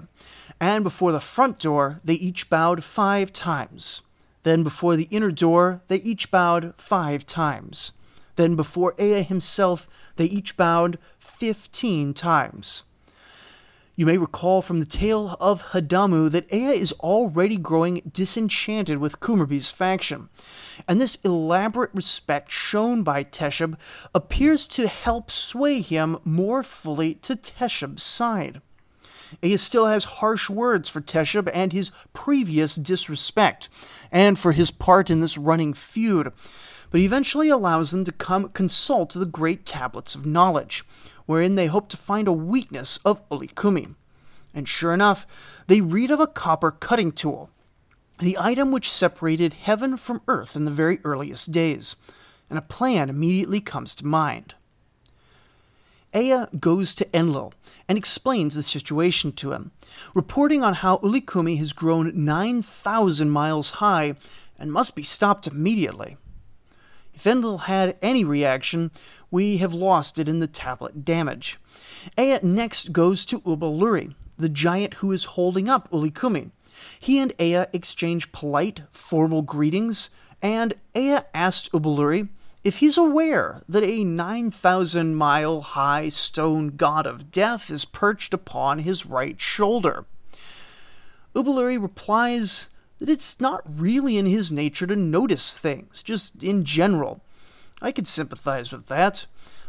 and 0.59 0.83
before 0.83 1.11
the 1.11 1.19
front 1.19 1.59
door 1.59 2.01
they 2.03 2.15
each 2.15 2.49
bowed 2.49 2.83
five 2.83 3.33
times. 3.33 4.01
Then 4.43 4.63
before 4.63 4.95
the 4.95 5.07
inner 5.09 5.31
door 5.31 5.81
they 5.87 5.97
each 5.97 6.29
bowed 6.29 6.73
five 6.77 7.25
times. 7.25 7.93
Then 8.35 8.55
before 8.55 8.93
Ea 8.99 9.23
himself 9.23 9.87
they 10.17 10.25
each 10.25 10.55
bowed 10.55 10.99
fifteen 11.17 12.13
times. 12.13 12.83
You 13.97 14.05
may 14.05 14.19
recall 14.19 14.61
from 14.61 14.79
the 14.79 14.85
tale 14.85 15.35
of 15.39 15.71
Hadamu 15.71 16.29
that 16.29 16.53
Ea 16.53 16.79
is 16.79 16.91
already 16.99 17.57
growing 17.57 18.03
disenchanted 18.13 18.99
with 18.99 19.19
Kumarbi's 19.19 19.71
faction, 19.71 20.29
and 20.87 21.01
this 21.01 21.15
elaborate 21.23 21.89
respect 21.95 22.51
shown 22.51 23.01
by 23.01 23.23
Teshub 23.23 23.75
appears 24.13 24.67
to 24.67 24.87
help 24.87 25.31
sway 25.31 25.81
him 25.81 26.19
more 26.23 26.61
fully 26.61 27.15
to 27.15 27.35
Teshub's 27.35 28.03
side. 28.03 28.61
Ea 29.41 29.57
still 29.57 29.87
has 29.87 30.05
harsh 30.05 30.47
words 30.47 30.89
for 30.89 31.01
Teshub 31.01 31.49
and 31.51 31.73
his 31.73 31.89
previous 32.13 32.75
disrespect, 32.75 33.67
and 34.11 34.37
for 34.37 34.51
his 34.51 34.69
part 34.69 35.09
in 35.09 35.21
this 35.21 35.39
running 35.39 35.73
feud, 35.73 36.31
but 36.91 37.01
eventually 37.01 37.49
allows 37.49 37.89
them 37.89 38.03
to 38.03 38.11
come 38.11 38.49
consult 38.49 39.15
the 39.15 39.25
great 39.25 39.65
tablets 39.65 40.13
of 40.13 40.23
knowledge 40.23 40.85
wherein 41.27 41.53
they 41.53 41.67
hope 41.67 41.87
to 41.89 41.97
find 41.97 42.27
a 42.27 42.33
weakness 42.33 42.97
of 43.05 43.27
Ulikumi. 43.29 43.93
And 44.55 44.67
sure 44.67 44.93
enough, 44.93 45.27
they 45.67 45.81
read 45.81 46.09
of 46.09 46.19
a 46.19 46.25
copper 46.25 46.71
cutting 46.71 47.11
tool, 47.11 47.51
the 48.19 48.37
item 48.39 48.71
which 48.71 48.91
separated 48.91 49.53
heaven 49.53 49.97
from 49.97 50.21
earth 50.27 50.55
in 50.55 50.65
the 50.65 50.71
very 50.71 50.99
earliest 51.03 51.51
days, 51.51 51.95
and 52.49 52.57
a 52.57 52.63
plan 52.63 53.09
immediately 53.09 53.61
comes 53.61 53.93
to 53.95 54.05
mind. 54.05 54.55
Ea 56.15 56.45
goes 56.59 56.95
to 56.95 57.07
Enlil 57.15 57.53
and 57.87 57.97
explains 57.97 58.55
the 58.55 58.63
situation 58.63 59.31
to 59.33 59.51
him, 59.51 59.71
reporting 60.15 60.63
on 60.63 60.75
how 60.75 60.97
Ulikumi 60.97 61.57
has 61.57 61.73
grown 61.73 62.11
9,000 62.25 63.29
miles 63.29 63.71
high 63.71 64.15
and 64.57 64.71
must 64.71 64.95
be 64.95 65.03
stopped 65.03 65.45
immediately. 65.45 66.17
If 67.13 67.27
Enlil 67.27 67.59
had 67.59 67.97
any 68.01 68.23
reaction, 68.23 68.91
we 69.29 69.57
have 69.57 69.73
lost 69.73 70.17
it 70.17 70.29
in 70.29 70.39
the 70.39 70.47
tablet 70.47 71.03
damage. 71.03 71.59
Ea 72.17 72.39
next 72.43 72.93
goes 72.93 73.25
to 73.25 73.41
Ubaluri, 73.41 74.15
the 74.37 74.49
giant 74.49 74.95
who 74.95 75.11
is 75.11 75.25
holding 75.25 75.67
up 75.67 75.89
Ulikumi. 75.91 76.51
He 76.99 77.19
and 77.19 77.33
Ea 77.39 77.65
exchange 77.73 78.31
polite, 78.31 78.81
formal 78.91 79.41
greetings, 79.41 80.09
and 80.41 80.73
Ea 80.95 81.19
asks 81.33 81.69
Ubaluri 81.69 82.29
if 82.63 82.79
he's 82.79 82.97
aware 82.97 83.63
that 83.69 83.83
a 83.83 84.03
9,000 84.03 85.15
mile 85.15 85.61
high 85.61 86.09
stone 86.09 86.75
god 86.75 87.07
of 87.07 87.31
death 87.31 87.69
is 87.69 87.85
perched 87.85 88.33
upon 88.33 88.79
his 88.79 89.05
right 89.05 89.39
shoulder. 89.39 90.05
Ubaluri 91.33 91.77
replies 91.77 92.69
that 92.99 93.09
it's 93.09 93.39
not 93.39 93.61
really 93.65 94.17
in 94.17 94.25
his 94.25 94.51
nature 94.51 94.87
to 94.87 94.95
notice 94.95 95.57
things, 95.57 96.03
just 96.03 96.43
in 96.43 96.65
general. 96.65 97.21
I 97.81 97.91
could 97.91 98.07
sympathize 98.07 98.71
with 98.71 98.87
that. 98.87 99.25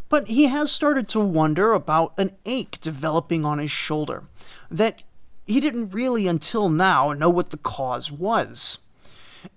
But 0.08 0.28
he 0.28 0.44
has 0.46 0.72
started 0.72 1.08
to 1.08 1.20
wonder 1.20 1.72
about 1.72 2.14
an 2.16 2.32
ache 2.46 2.78
developing 2.80 3.44
on 3.44 3.58
his 3.58 3.70
shoulder 3.70 4.24
that 4.70 5.02
he 5.46 5.60
didn't 5.60 5.90
really 5.90 6.26
until 6.26 6.68
now 6.68 7.12
know 7.12 7.30
what 7.30 7.50
the 7.50 7.58
cause 7.58 8.10
was. 8.10 8.78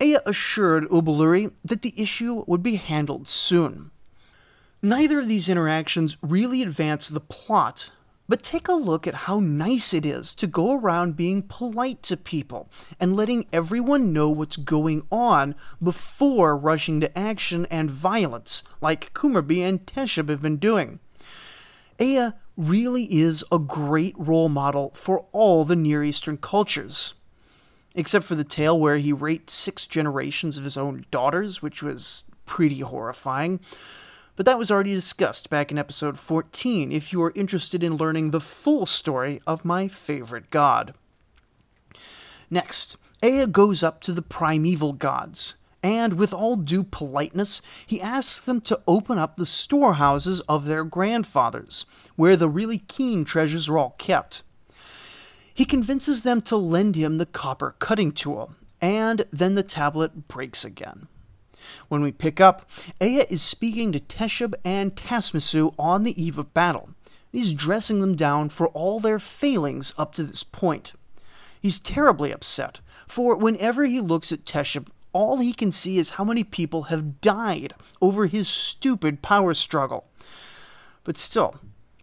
Ea 0.01 0.17
assured 0.25 0.89
Ubaluri 0.89 1.51
that 1.63 1.81
the 1.81 1.93
issue 1.97 2.43
would 2.47 2.61
be 2.61 2.75
handled 2.75 3.27
soon. 3.27 3.91
Neither 4.81 5.19
of 5.19 5.27
these 5.27 5.49
interactions 5.49 6.17
really 6.21 6.61
advance 6.61 7.07
the 7.07 7.19
plot, 7.19 7.91
but 8.31 8.43
take 8.43 8.69
a 8.69 8.73
look 8.73 9.05
at 9.05 9.13
how 9.27 9.41
nice 9.41 9.93
it 9.93 10.05
is 10.05 10.33
to 10.33 10.47
go 10.47 10.71
around 10.71 11.17
being 11.17 11.41
polite 11.41 12.01
to 12.01 12.15
people 12.15 12.69
and 12.97 13.13
letting 13.13 13.45
everyone 13.51 14.13
know 14.13 14.29
what's 14.29 14.55
going 14.55 15.05
on 15.11 15.53
before 15.83 16.55
rushing 16.55 17.01
to 17.01 17.19
action 17.19 17.67
and 17.69 17.91
violence, 17.91 18.63
like 18.79 19.13
Kumarbi 19.13 19.59
and 19.59 19.85
Teshub 19.85 20.29
have 20.29 20.41
been 20.41 20.55
doing. 20.55 21.01
Ea 21.99 22.29
really 22.55 23.03
is 23.13 23.43
a 23.51 23.59
great 23.59 24.15
role 24.17 24.47
model 24.47 24.93
for 24.95 25.25
all 25.33 25.65
the 25.65 25.75
Near 25.75 26.01
Eastern 26.01 26.37
cultures. 26.37 27.13
Except 27.95 28.23
for 28.23 28.35
the 28.35 28.45
tale 28.45 28.79
where 28.79 28.95
he 28.95 29.11
raped 29.11 29.49
six 29.49 29.85
generations 29.85 30.57
of 30.57 30.63
his 30.63 30.77
own 30.77 31.05
daughters, 31.11 31.61
which 31.61 31.83
was 31.83 32.23
pretty 32.45 32.79
horrifying. 32.79 33.59
But 34.35 34.45
that 34.45 34.57
was 34.57 34.71
already 34.71 34.93
discussed 34.93 35.49
back 35.49 35.71
in 35.71 35.77
episode 35.77 36.17
14 36.17 36.91
if 36.91 37.11
you 37.11 37.21
are 37.21 37.33
interested 37.35 37.83
in 37.83 37.97
learning 37.97 38.31
the 38.31 38.39
full 38.39 38.85
story 38.85 39.41
of 39.45 39.65
my 39.65 39.87
favorite 39.87 40.49
god. 40.49 40.93
Next, 42.49 42.97
Ea 43.23 43.45
goes 43.45 43.83
up 43.83 44.01
to 44.01 44.13
the 44.13 44.21
primeval 44.21 44.93
gods, 44.93 45.55
and 45.83 46.13
with 46.13 46.33
all 46.33 46.55
due 46.55 46.83
politeness, 46.83 47.61
he 47.85 48.01
asks 48.01 48.39
them 48.39 48.61
to 48.61 48.81
open 48.87 49.17
up 49.17 49.35
the 49.35 49.45
storehouses 49.45 50.41
of 50.41 50.65
their 50.65 50.83
grandfathers, 50.83 51.85
where 52.15 52.35
the 52.35 52.49
really 52.49 52.79
keen 52.79 53.25
treasures 53.25 53.67
are 53.67 53.77
all 53.77 53.95
kept. 53.97 54.43
He 55.53 55.65
convinces 55.65 56.23
them 56.23 56.41
to 56.43 56.55
lend 56.55 56.95
him 56.95 57.17
the 57.17 57.25
copper 57.25 57.75
cutting 57.79 58.11
tool, 58.11 58.53
and 58.81 59.25
then 59.31 59.55
the 59.55 59.63
tablet 59.63 60.27
breaks 60.27 60.63
again. 60.63 61.07
When 61.87 62.01
we 62.01 62.11
pick 62.11 62.39
up, 62.39 62.69
Ea 63.01 63.25
is 63.29 63.41
speaking 63.41 63.91
to 63.91 63.99
Teshub 63.99 64.53
and 64.63 64.95
Tasmisu 64.95 65.73
on 65.77 66.03
the 66.03 66.21
eve 66.21 66.37
of 66.37 66.53
battle. 66.53 66.89
He's 67.31 67.53
dressing 67.53 68.01
them 68.01 68.15
down 68.15 68.49
for 68.49 68.67
all 68.69 68.99
their 68.99 69.19
failings 69.19 69.93
up 69.97 70.13
to 70.15 70.23
this 70.23 70.43
point. 70.43 70.93
He's 71.61 71.79
terribly 71.79 72.31
upset, 72.31 72.81
for 73.07 73.35
whenever 73.37 73.85
he 73.85 74.01
looks 74.01 74.31
at 74.31 74.45
Teshub, 74.45 74.87
all 75.13 75.37
he 75.37 75.53
can 75.53 75.71
see 75.71 75.97
is 75.97 76.11
how 76.11 76.23
many 76.23 76.43
people 76.43 76.83
have 76.83 77.21
died 77.21 77.73
over 78.01 78.25
his 78.25 78.47
stupid 78.47 79.21
power 79.21 79.53
struggle. 79.53 80.07
But 81.03 81.17
still, 81.17 81.55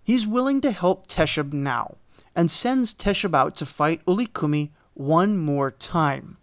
he's 0.03 0.27
willing 0.27 0.61
to 0.63 0.71
help 0.71 1.07
Teshub 1.07 1.53
now, 1.53 1.97
and 2.35 2.51
sends 2.51 2.95
Teshub 2.95 3.35
out 3.35 3.55
to 3.57 3.67
fight 3.67 4.05
Ulikumi 4.07 4.71
one 4.95 5.37
more 5.37 5.71
time. 5.71 6.38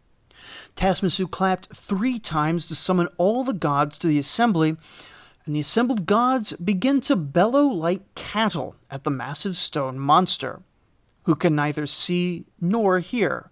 Tasmisu 0.76 1.30
clapped 1.30 1.74
three 1.74 2.20
times 2.20 2.68
to 2.68 2.76
summon 2.76 3.08
all 3.18 3.44
the 3.44 3.54
gods 3.54 3.98
to 4.00 4.08
the 4.08 4.20
assembly, 4.20 4.76
and 5.46 5.56
the 5.56 5.60
assembled 5.60 6.06
gods 6.06 6.54
begin 6.54 7.02
to 7.02 7.16
bellow 7.16 7.66
like 7.66 8.14
cattle 8.16 8.76
at 8.92 9.04
the 9.04 9.12
massive 9.12 9.56
stone 9.56 9.98
monster, 9.98 10.62
who 11.24 11.36
can 11.36 11.56
neither 11.56 11.88
see 11.88 12.46
nor 12.60 13.00
hear, 13.00 13.52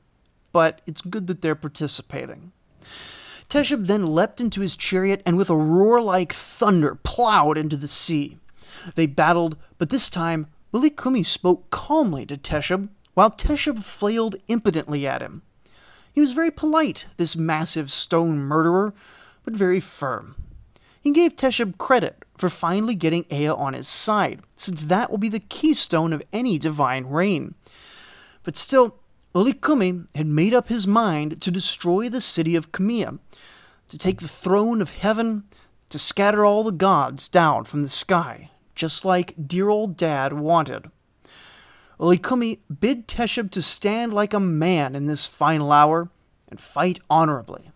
but 0.52 0.82
it's 0.86 1.02
good 1.02 1.28
that 1.28 1.42
they're 1.42 1.56
participating. 1.56 2.52
Teshub 3.48 3.88
then 3.88 4.08
leapt 4.08 4.42
into 4.42 4.62
his 4.62 4.76
chariot 4.76 5.22
and 5.26 5.38
with 5.38 5.50
a 5.50 5.56
roar 5.56 6.02
like 6.02 6.34
thunder 6.34 6.96
plowed 7.04 7.58
into 7.58 7.78
the 7.78 7.88
sea. 7.88 8.38
They 8.96 9.06
battled, 9.06 9.58
but 9.78 9.92
this 9.92 10.10
time 10.10 10.48
Ulikumi 10.74 11.26
spoke 11.26 11.70
calmly 11.70 12.26
to 12.26 12.36
Teshub, 12.36 12.90
while 13.14 13.30
Teshub 13.30 13.84
flailed 13.84 14.36
impotently 14.48 15.06
at 15.06 15.22
him. 15.22 15.44
He 16.14 16.22
was 16.22 16.32
very 16.32 16.52
polite, 16.52 17.06
this 17.18 17.36
massive 17.36 17.92
stone 17.92 18.38
murderer, 18.38 18.94
but 19.44 19.56
very 19.56 19.80
firm. 19.80 20.36
He 21.02 21.12
gave 21.12 21.36
Teshub 21.36 21.78
credit 21.78 22.24
for 22.38 22.50
finally 22.50 22.96
getting 22.96 23.26
Ea 23.32 23.50
on 23.50 23.74
his 23.74 23.88
side, 23.88 24.42
since 24.56 24.86
that 24.86 25.10
will 25.10 25.18
be 25.18 25.30
the 25.30 25.40
keystone 25.40 26.14
of 26.14 26.24
any 26.32 26.58
divine 26.58 27.06
reign. 27.08 27.56
But 28.44 28.56
still, 28.56 29.00
Ulikumi 29.34 30.08
had 30.16 30.28
made 30.28 30.54
up 30.54 30.68
his 30.68 30.86
mind 30.86 31.42
to 31.42 31.52
destroy 31.52 32.08
the 32.10 32.22
city 32.22 32.56
of 32.56 32.72
Kummiya, 32.72 33.18
to 33.88 33.98
take 33.98 34.22
the 34.22 34.28
throne 34.28 34.82
of 34.82 34.92
heaven, 34.92 35.44
to 35.90 35.98
scatter 35.98 36.46
all 36.46 36.64
the 36.64 36.72
gods 36.72 37.28
down 37.28 37.64
from 37.64 37.82
the 37.82 37.90
sky, 37.90 38.52
just 38.76 39.04
like 39.04 39.48
dear 39.48 39.70
old 39.70 39.98
dad 39.98 40.34
wanted. 40.34 40.92
Ulikumi 42.00 42.60
bid 42.80 43.08
Teshub 43.08 43.52
to 43.52 43.62
stand 43.62 44.14
like 44.14 44.34
a 44.34 44.40
man 44.40 44.96
in 44.96 45.08
this 45.08 45.26
final 45.26 45.72
hour 45.72 46.10
and 46.48 46.60
fight 46.60 47.00
honorably. 47.10 47.72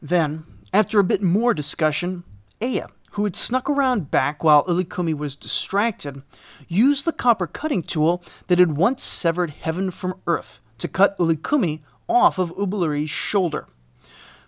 Then, 0.00 0.44
after 0.72 0.98
a 0.98 1.04
bit 1.04 1.22
more 1.22 1.54
discussion, 1.54 2.24
Ea, 2.62 2.82
who 3.12 3.24
had 3.24 3.34
snuck 3.34 3.68
around 3.68 4.10
back 4.10 4.44
while 4.44 4.64
Ulikumi 4.64 5.14
was 5.14 5.36
distracted, 5.36 6.22
used 6.68 7.04
the 7.04 7.12
copper 7.12 7.46
cutting 7.46 7.82
tool 7.82 8.22
that 8.48 8.58
had 8.58 8.76
once 8.76 9.02
severed 9.02 9.50
heaven 9.50 9.90
from 9.90 10.20
earth 10.26 10.60
to 10.78 10.88
cut 10.88 11.16
Ulikumi 11.18 11.80
off 12.08 12.38
of 12.38 12.52
Ubaluri's 12.58 13.10
shoulder. 13.10 13.66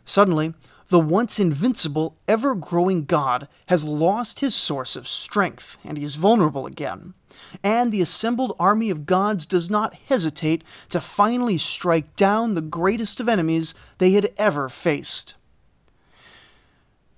Suddenly, 0.05 0.55
the 0.89 0.99
once 0.99 1.39
invincible, 1.39 2.17
ever 2.27 2.55
growing 2.55 3.05
god 3.05 3.47
has 3.67 3.85
lost 3.85 4.41
his 4.41 4.55
source 4.55 4.97
of 4.97 5.07
strength, 5.07 5.77
and 5.85 5.99
he 5.99 6.05
is 6.05 6.15
vulnerable 6.15 6.65
again. 6.65 7.15
And 7.63 7.93
the 7.93 8.01
assembled 8.01 8.57
army 8.59 8.89
of 8.89 9.07
gods 9.07 9.45
does 9.45 9.69
not 9.69 9.95
hesitate 10.09 10.65
to 10.89 11.01
finally 11.01 11.59
strike 11.59 12.17
down 12.17 12.55
the 12.55 12.63
greatest 12.63 13.21
of 13.21 13.29
enemies 13.29 13.75
they 13.99 14.13
had 14.13 14.33
ever 14.39 14.69
faced. 14.69 15.35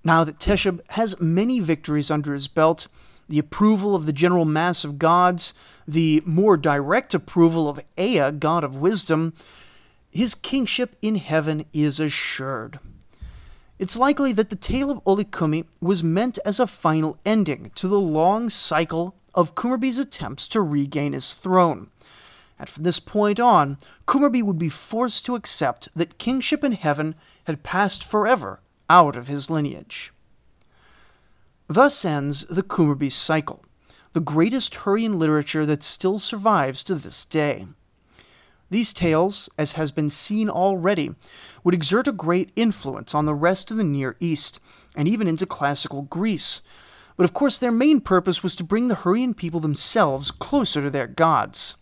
Now 0.02 0.24
that 0.24 0.40
Teshub 0.40 0.80
has 0.90 1.20
many 1.20 1.60
victories 1.60 2.10
under 2.10 2.32
his 2.32 2.48
belt, 2.48 2.88
the 3.28 3.38
approval 3.38 3.94
of 3.94 4.06
the 4.06 4.12
general 4.12 4.44
mass 4.44 4.82
of 4.82 4.98
gods, 4.98 5.54
the 5.86 6.22
more 6.26 6.56
direct 6.56 7.14
approval 7.14 7.68
of 7.68 7.80
Ea, 7.96 8.32
god 8.32 8.64
of 8.64 8.74
wisdom, 8.74 9.32
his 10.10 10.34
kingship 10.34 10.96
in 11.00 11.14
heaven 11.14 11.64
is 11.72 12.00
assured. 12.00 12.80
It's 13.80 13.96
likely 13.96 14.34
that 14.34 14.50
the 14.50 14.56
tale 14.56 14.90
of 14.90 15.02
Ulikumi 15.04 15.64
was 15.80 16.04
meant 16.04 16.38
as 16.44 16.60
a 16.60 16.66
final 16.66 17.16
ending 17.24 17.72
to 17.76 17.88
the 17.88 17.98
long 17.98 18.50
cycle 18.50 19.16
of 19.34 19.54
Kumarbi's 19.54 19.96
attempts 19.96 20.46
to 20.48 20.60
regain 20.60 21.14
his 21.14 21.32
throne. 21.32 21.88
And 22.58 22.68
from 22.68 22.82
this 22.82 23.00
point 23.00 23.40
on, 23.40 23.78
Kumarbi 24.06 24.42
would 24.42 24.58
be 24.58 24.68
forced 24.68 25.24
to 25.24 25.34
accept 25.34 25.88
that 25.96 26.18
kingship 26.18 26.62
in 26.62 26.72
heaven 26.72 27.14
had 27.44 27.62
passed 27.62 28.04
forever 28.04 28.60
out 28.90 29.16
of 29.16 29.28
his 29.28 29.48
lineage. 29.48 30.12
Thus 31.66 32.04
ends 32.04 32.44
the 32.50 32.62
Kumarbi 32.62 33.10
cycle, 33.10 33.64
the 34.12 34.20
greatest 34.20 34.74
Hurrian 34.74 35.18
literature 35.18 35.64
that 35.64 35.82
still 35.82 36.18
survives 36.18 36.84
to 36.84 36.96
this 36.96 37.24
day. 37.24 37.66
These 38.70 38.92
tales, 38.92 39.48
as 39.58 39.72
has 39.72 39.90
been 39.90 40.10
seen 40.10 40.48
already, 40.48 41.14
would 41.64 41.74
exert 41.74 42.06
a 42.06 42.12
great 42.12 42.52
influence 42.54 43.16
on 43.16 43.26
the 43.26 43.34
rest 43.34 43.72
of 43.72 43.76
the 43.76 43.84
Near 43.84 44.16
East, 44.20 44.60
and 44.94 45.08
even 45.08 45.26
into 45.26 45.44
classical 45.44 46.02
Greece. 46.02 46.62
But 47.16 47.24
of 47.24 47.34
course, 47.34 47.58
their 47.58 47.72
main 47.72 48.00
purpose 48.00 48.44
was 48.44 48.54
to 48.56 48.64
bring 48.64 48.86
the 48.86 48.94
Hurrian 48.94 49.34
people 49.34 49.58
themselves 49.58 50.30
closer 50.30 50.82
to 50.82 50.90
their 50.90 51.08
gods. 51.08 51.74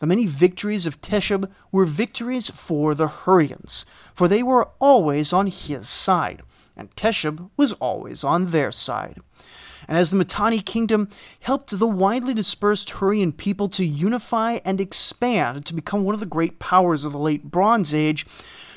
The 0.00 0.08
many 0.08 0.26
victories 0.26 0.86
of 0.86 1.00
Teshub 1.00 1.50
were 1.70 1.86
victories 1.86 2.50
for 2.50 2.96
the 2.96 3.08
Hurrians, 3.08 3.84
for 4.12 4.26
they 4.26 4.42
were 4.42 4.70
always 4.80 5.32
on 5.32 5.46
his 5.46 5.88
side, 5.88 6.42
and 6.76 6.94
Teshub 6.96 7.48
was 7.56 7.74
always 7.74 8.24
on 8.24 8.46
their 8.46 8.72
side 8.72 9.18
and 9.88 9.96
as 9.96 10.10
the 10.10 10.16
Mitanni 10.16 10.60
kingdom 10.60 11.08
helped 11.40 11.76
the 11.76 11.86
widely 11.86 12.34
dispersed 12.34 12.90
Hurrian 12.90 13.32
people 13.32 13.68
to 13.70 13.84
unify 13.84 14.58
and 14.64 14.80
expand 14.80 15.64
to 15.66 15.74
become 15.74 16.04
one 16.04 16.14
of 16.14 16.20
the 16.20 16.26
great 16.26 16.58
powers 16.58 17.04
of 17.04 17.12
the 17.12 17.18
late 17.18 17.50
Bronze 17.50 17.94
Age, 17.94 18.26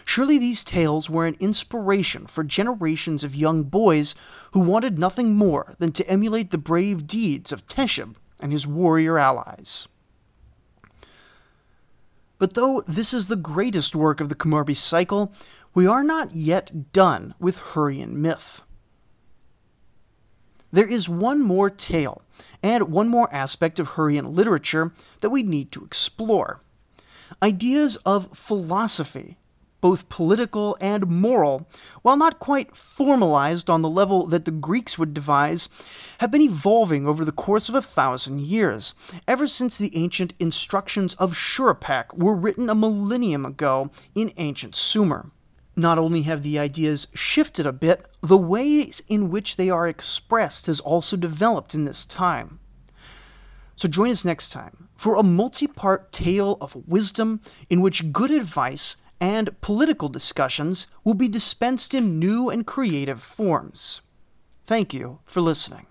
surely 0.05 0.37
these 0.39 0.63
tales 0.63 1.09
were 1.09 1.25
an 1.25 1.35
inspiration 1.41 2.25
for 2.27 2.45
generations 2.45 3.25
of 3.25 3.35
young 3.35 3.63
boys 3.63 4.15
who 4.53 4.61
wanted 4.61 4.97
nothing 4.97 5.35
more 5.35 5.75
than 5.79 5.91
to 5.91 6.07
emulate 6.07 6.51
the 6.51 6.57
brave 6.57 7.05
deeds 7.05 7.51
of 7.51 7.67
Teshub 7.67 8.15
and 8.39 8.53
his 8.53 8.65
warrior 8.65 9.19
allies. 9.19 9.89
But 12.39 12.55
though 12.55 12.83
this 12.87 13.13
is 13.13 13.27
the 13.27 13.35
greatest 13.35 13.95
work 13.95 14.19
of 14.19 14.29
the 14.29 14.35
Kumarbi 14.35 14.75
cycle, 14.75 15.31
we 15.75 15.85
are 15.85 16.03
not 16.03 16.33
yet 16.33 16.91
done 16.91 17.35
with 17.39 17.59
Hurrian 17.59 18.19
myth. 18.19 18.63
There 20.71 20.87
is 20.87 21.09
one 21.09 21.41
more 21.41 21.69
tale 21.69 22.21
and 22.63 22.83
one 22.91 23.09
more 23.09 23.33
aspect 23.33 23.79
of 23.79 23.89
Hurrian 23.89 24.33
literature 24.33 24.93
that 25.21 25.29
we 25.29 25.43
need 25.43 25.71
to 25.73 25.83
explore 25.83 26.61
ideas 27.41 27.95
of 28.05 28.29
philosophy 28.37 29.37
both 29.81 30.09
political 30.09 30.77
and 30.79 31.07
moral, 31.07 31.67
while 32.03 32.15
not 32.15 32.39
quite 32.39 32.75
formalized 32.75 33.69
on 33.69 33.81
the 33.81 33.89
level 33.89 34.27
that 34.27 34.45
the 34.45 34.51
Greeks 34.51 34.97
would 34.97 35.13
devise, 35.13 35.67
have 36.19 36.29
been 36.31 36.41
evolving 36.41 37.07
over 37.07 37.25
the 37.25 37.31
course 37.31 37.67
of 37.67 37.75
a 37.75 37.81
thousand 37.81 38.39
years, 38.41 38.93
ever 39.27 39.47
since 39.47 39.77
the 39.77 39.95
ancient 39.97 40.33
instructions 40.39 41.15
of 41.15 41.33
Shuruppak 41.33 42.15
were 42.15 42.35
written 42.35 42.69
a 42.69 42.75
millennium 42.75 43.43
ago 43.43 43.89
in 44.13 44.31
ancient 44.37 44.75
Sumer. 44.75 45.31
Not 45.75 45.97
only 45.97 46.23
have 46.23 46.43
the 46.43 46.59
ideas 46.59 47.07
shifted 47.13 47.65
a 47.65 47.71
bit, 47.71 48.05
the 48.21 48.37
ways 48.37 49.01
in 49.07 49.29
which 49.29 49.55
they 49.55 49.69
are 49.69 49.87
expressed 49.87 50.65
has 50.65 50.79
also 50.79 51.15
developed 51.15 51.73
in 51.73 51.85
this 51.85 52.05
time. 52.05 52.59
So 53.75 53.87
join 53.87 54.11
us 54.11 54.25
next 54.25 54.49
time 54.49 54.89
for 54.95 55.15
a 55.15 55.23
multi 55.23 55.65
part 55.65 56.11
tale 56.11 56.57
of 56.61 56.75
wisdom 56.87 57.41
in 57.69 57.81
which 57.81 58.11
good 58.11 58.31
advice 58.31 58.97
and 59.19 59.59
political 59.61 60.09
discussions 60.09 60.87
will 61.03 61.13
be 61.13 61.27
dispensed 61.27 61.93
in 61.93 62.19
new 62.19 62.49
and 62.49 62.65
creative 62.67 63.21
forms. 63.21 64.01
Thank 64.65 64.93
you 64.93 65.19
for 65.25 65.41
listening. 65.41 65.85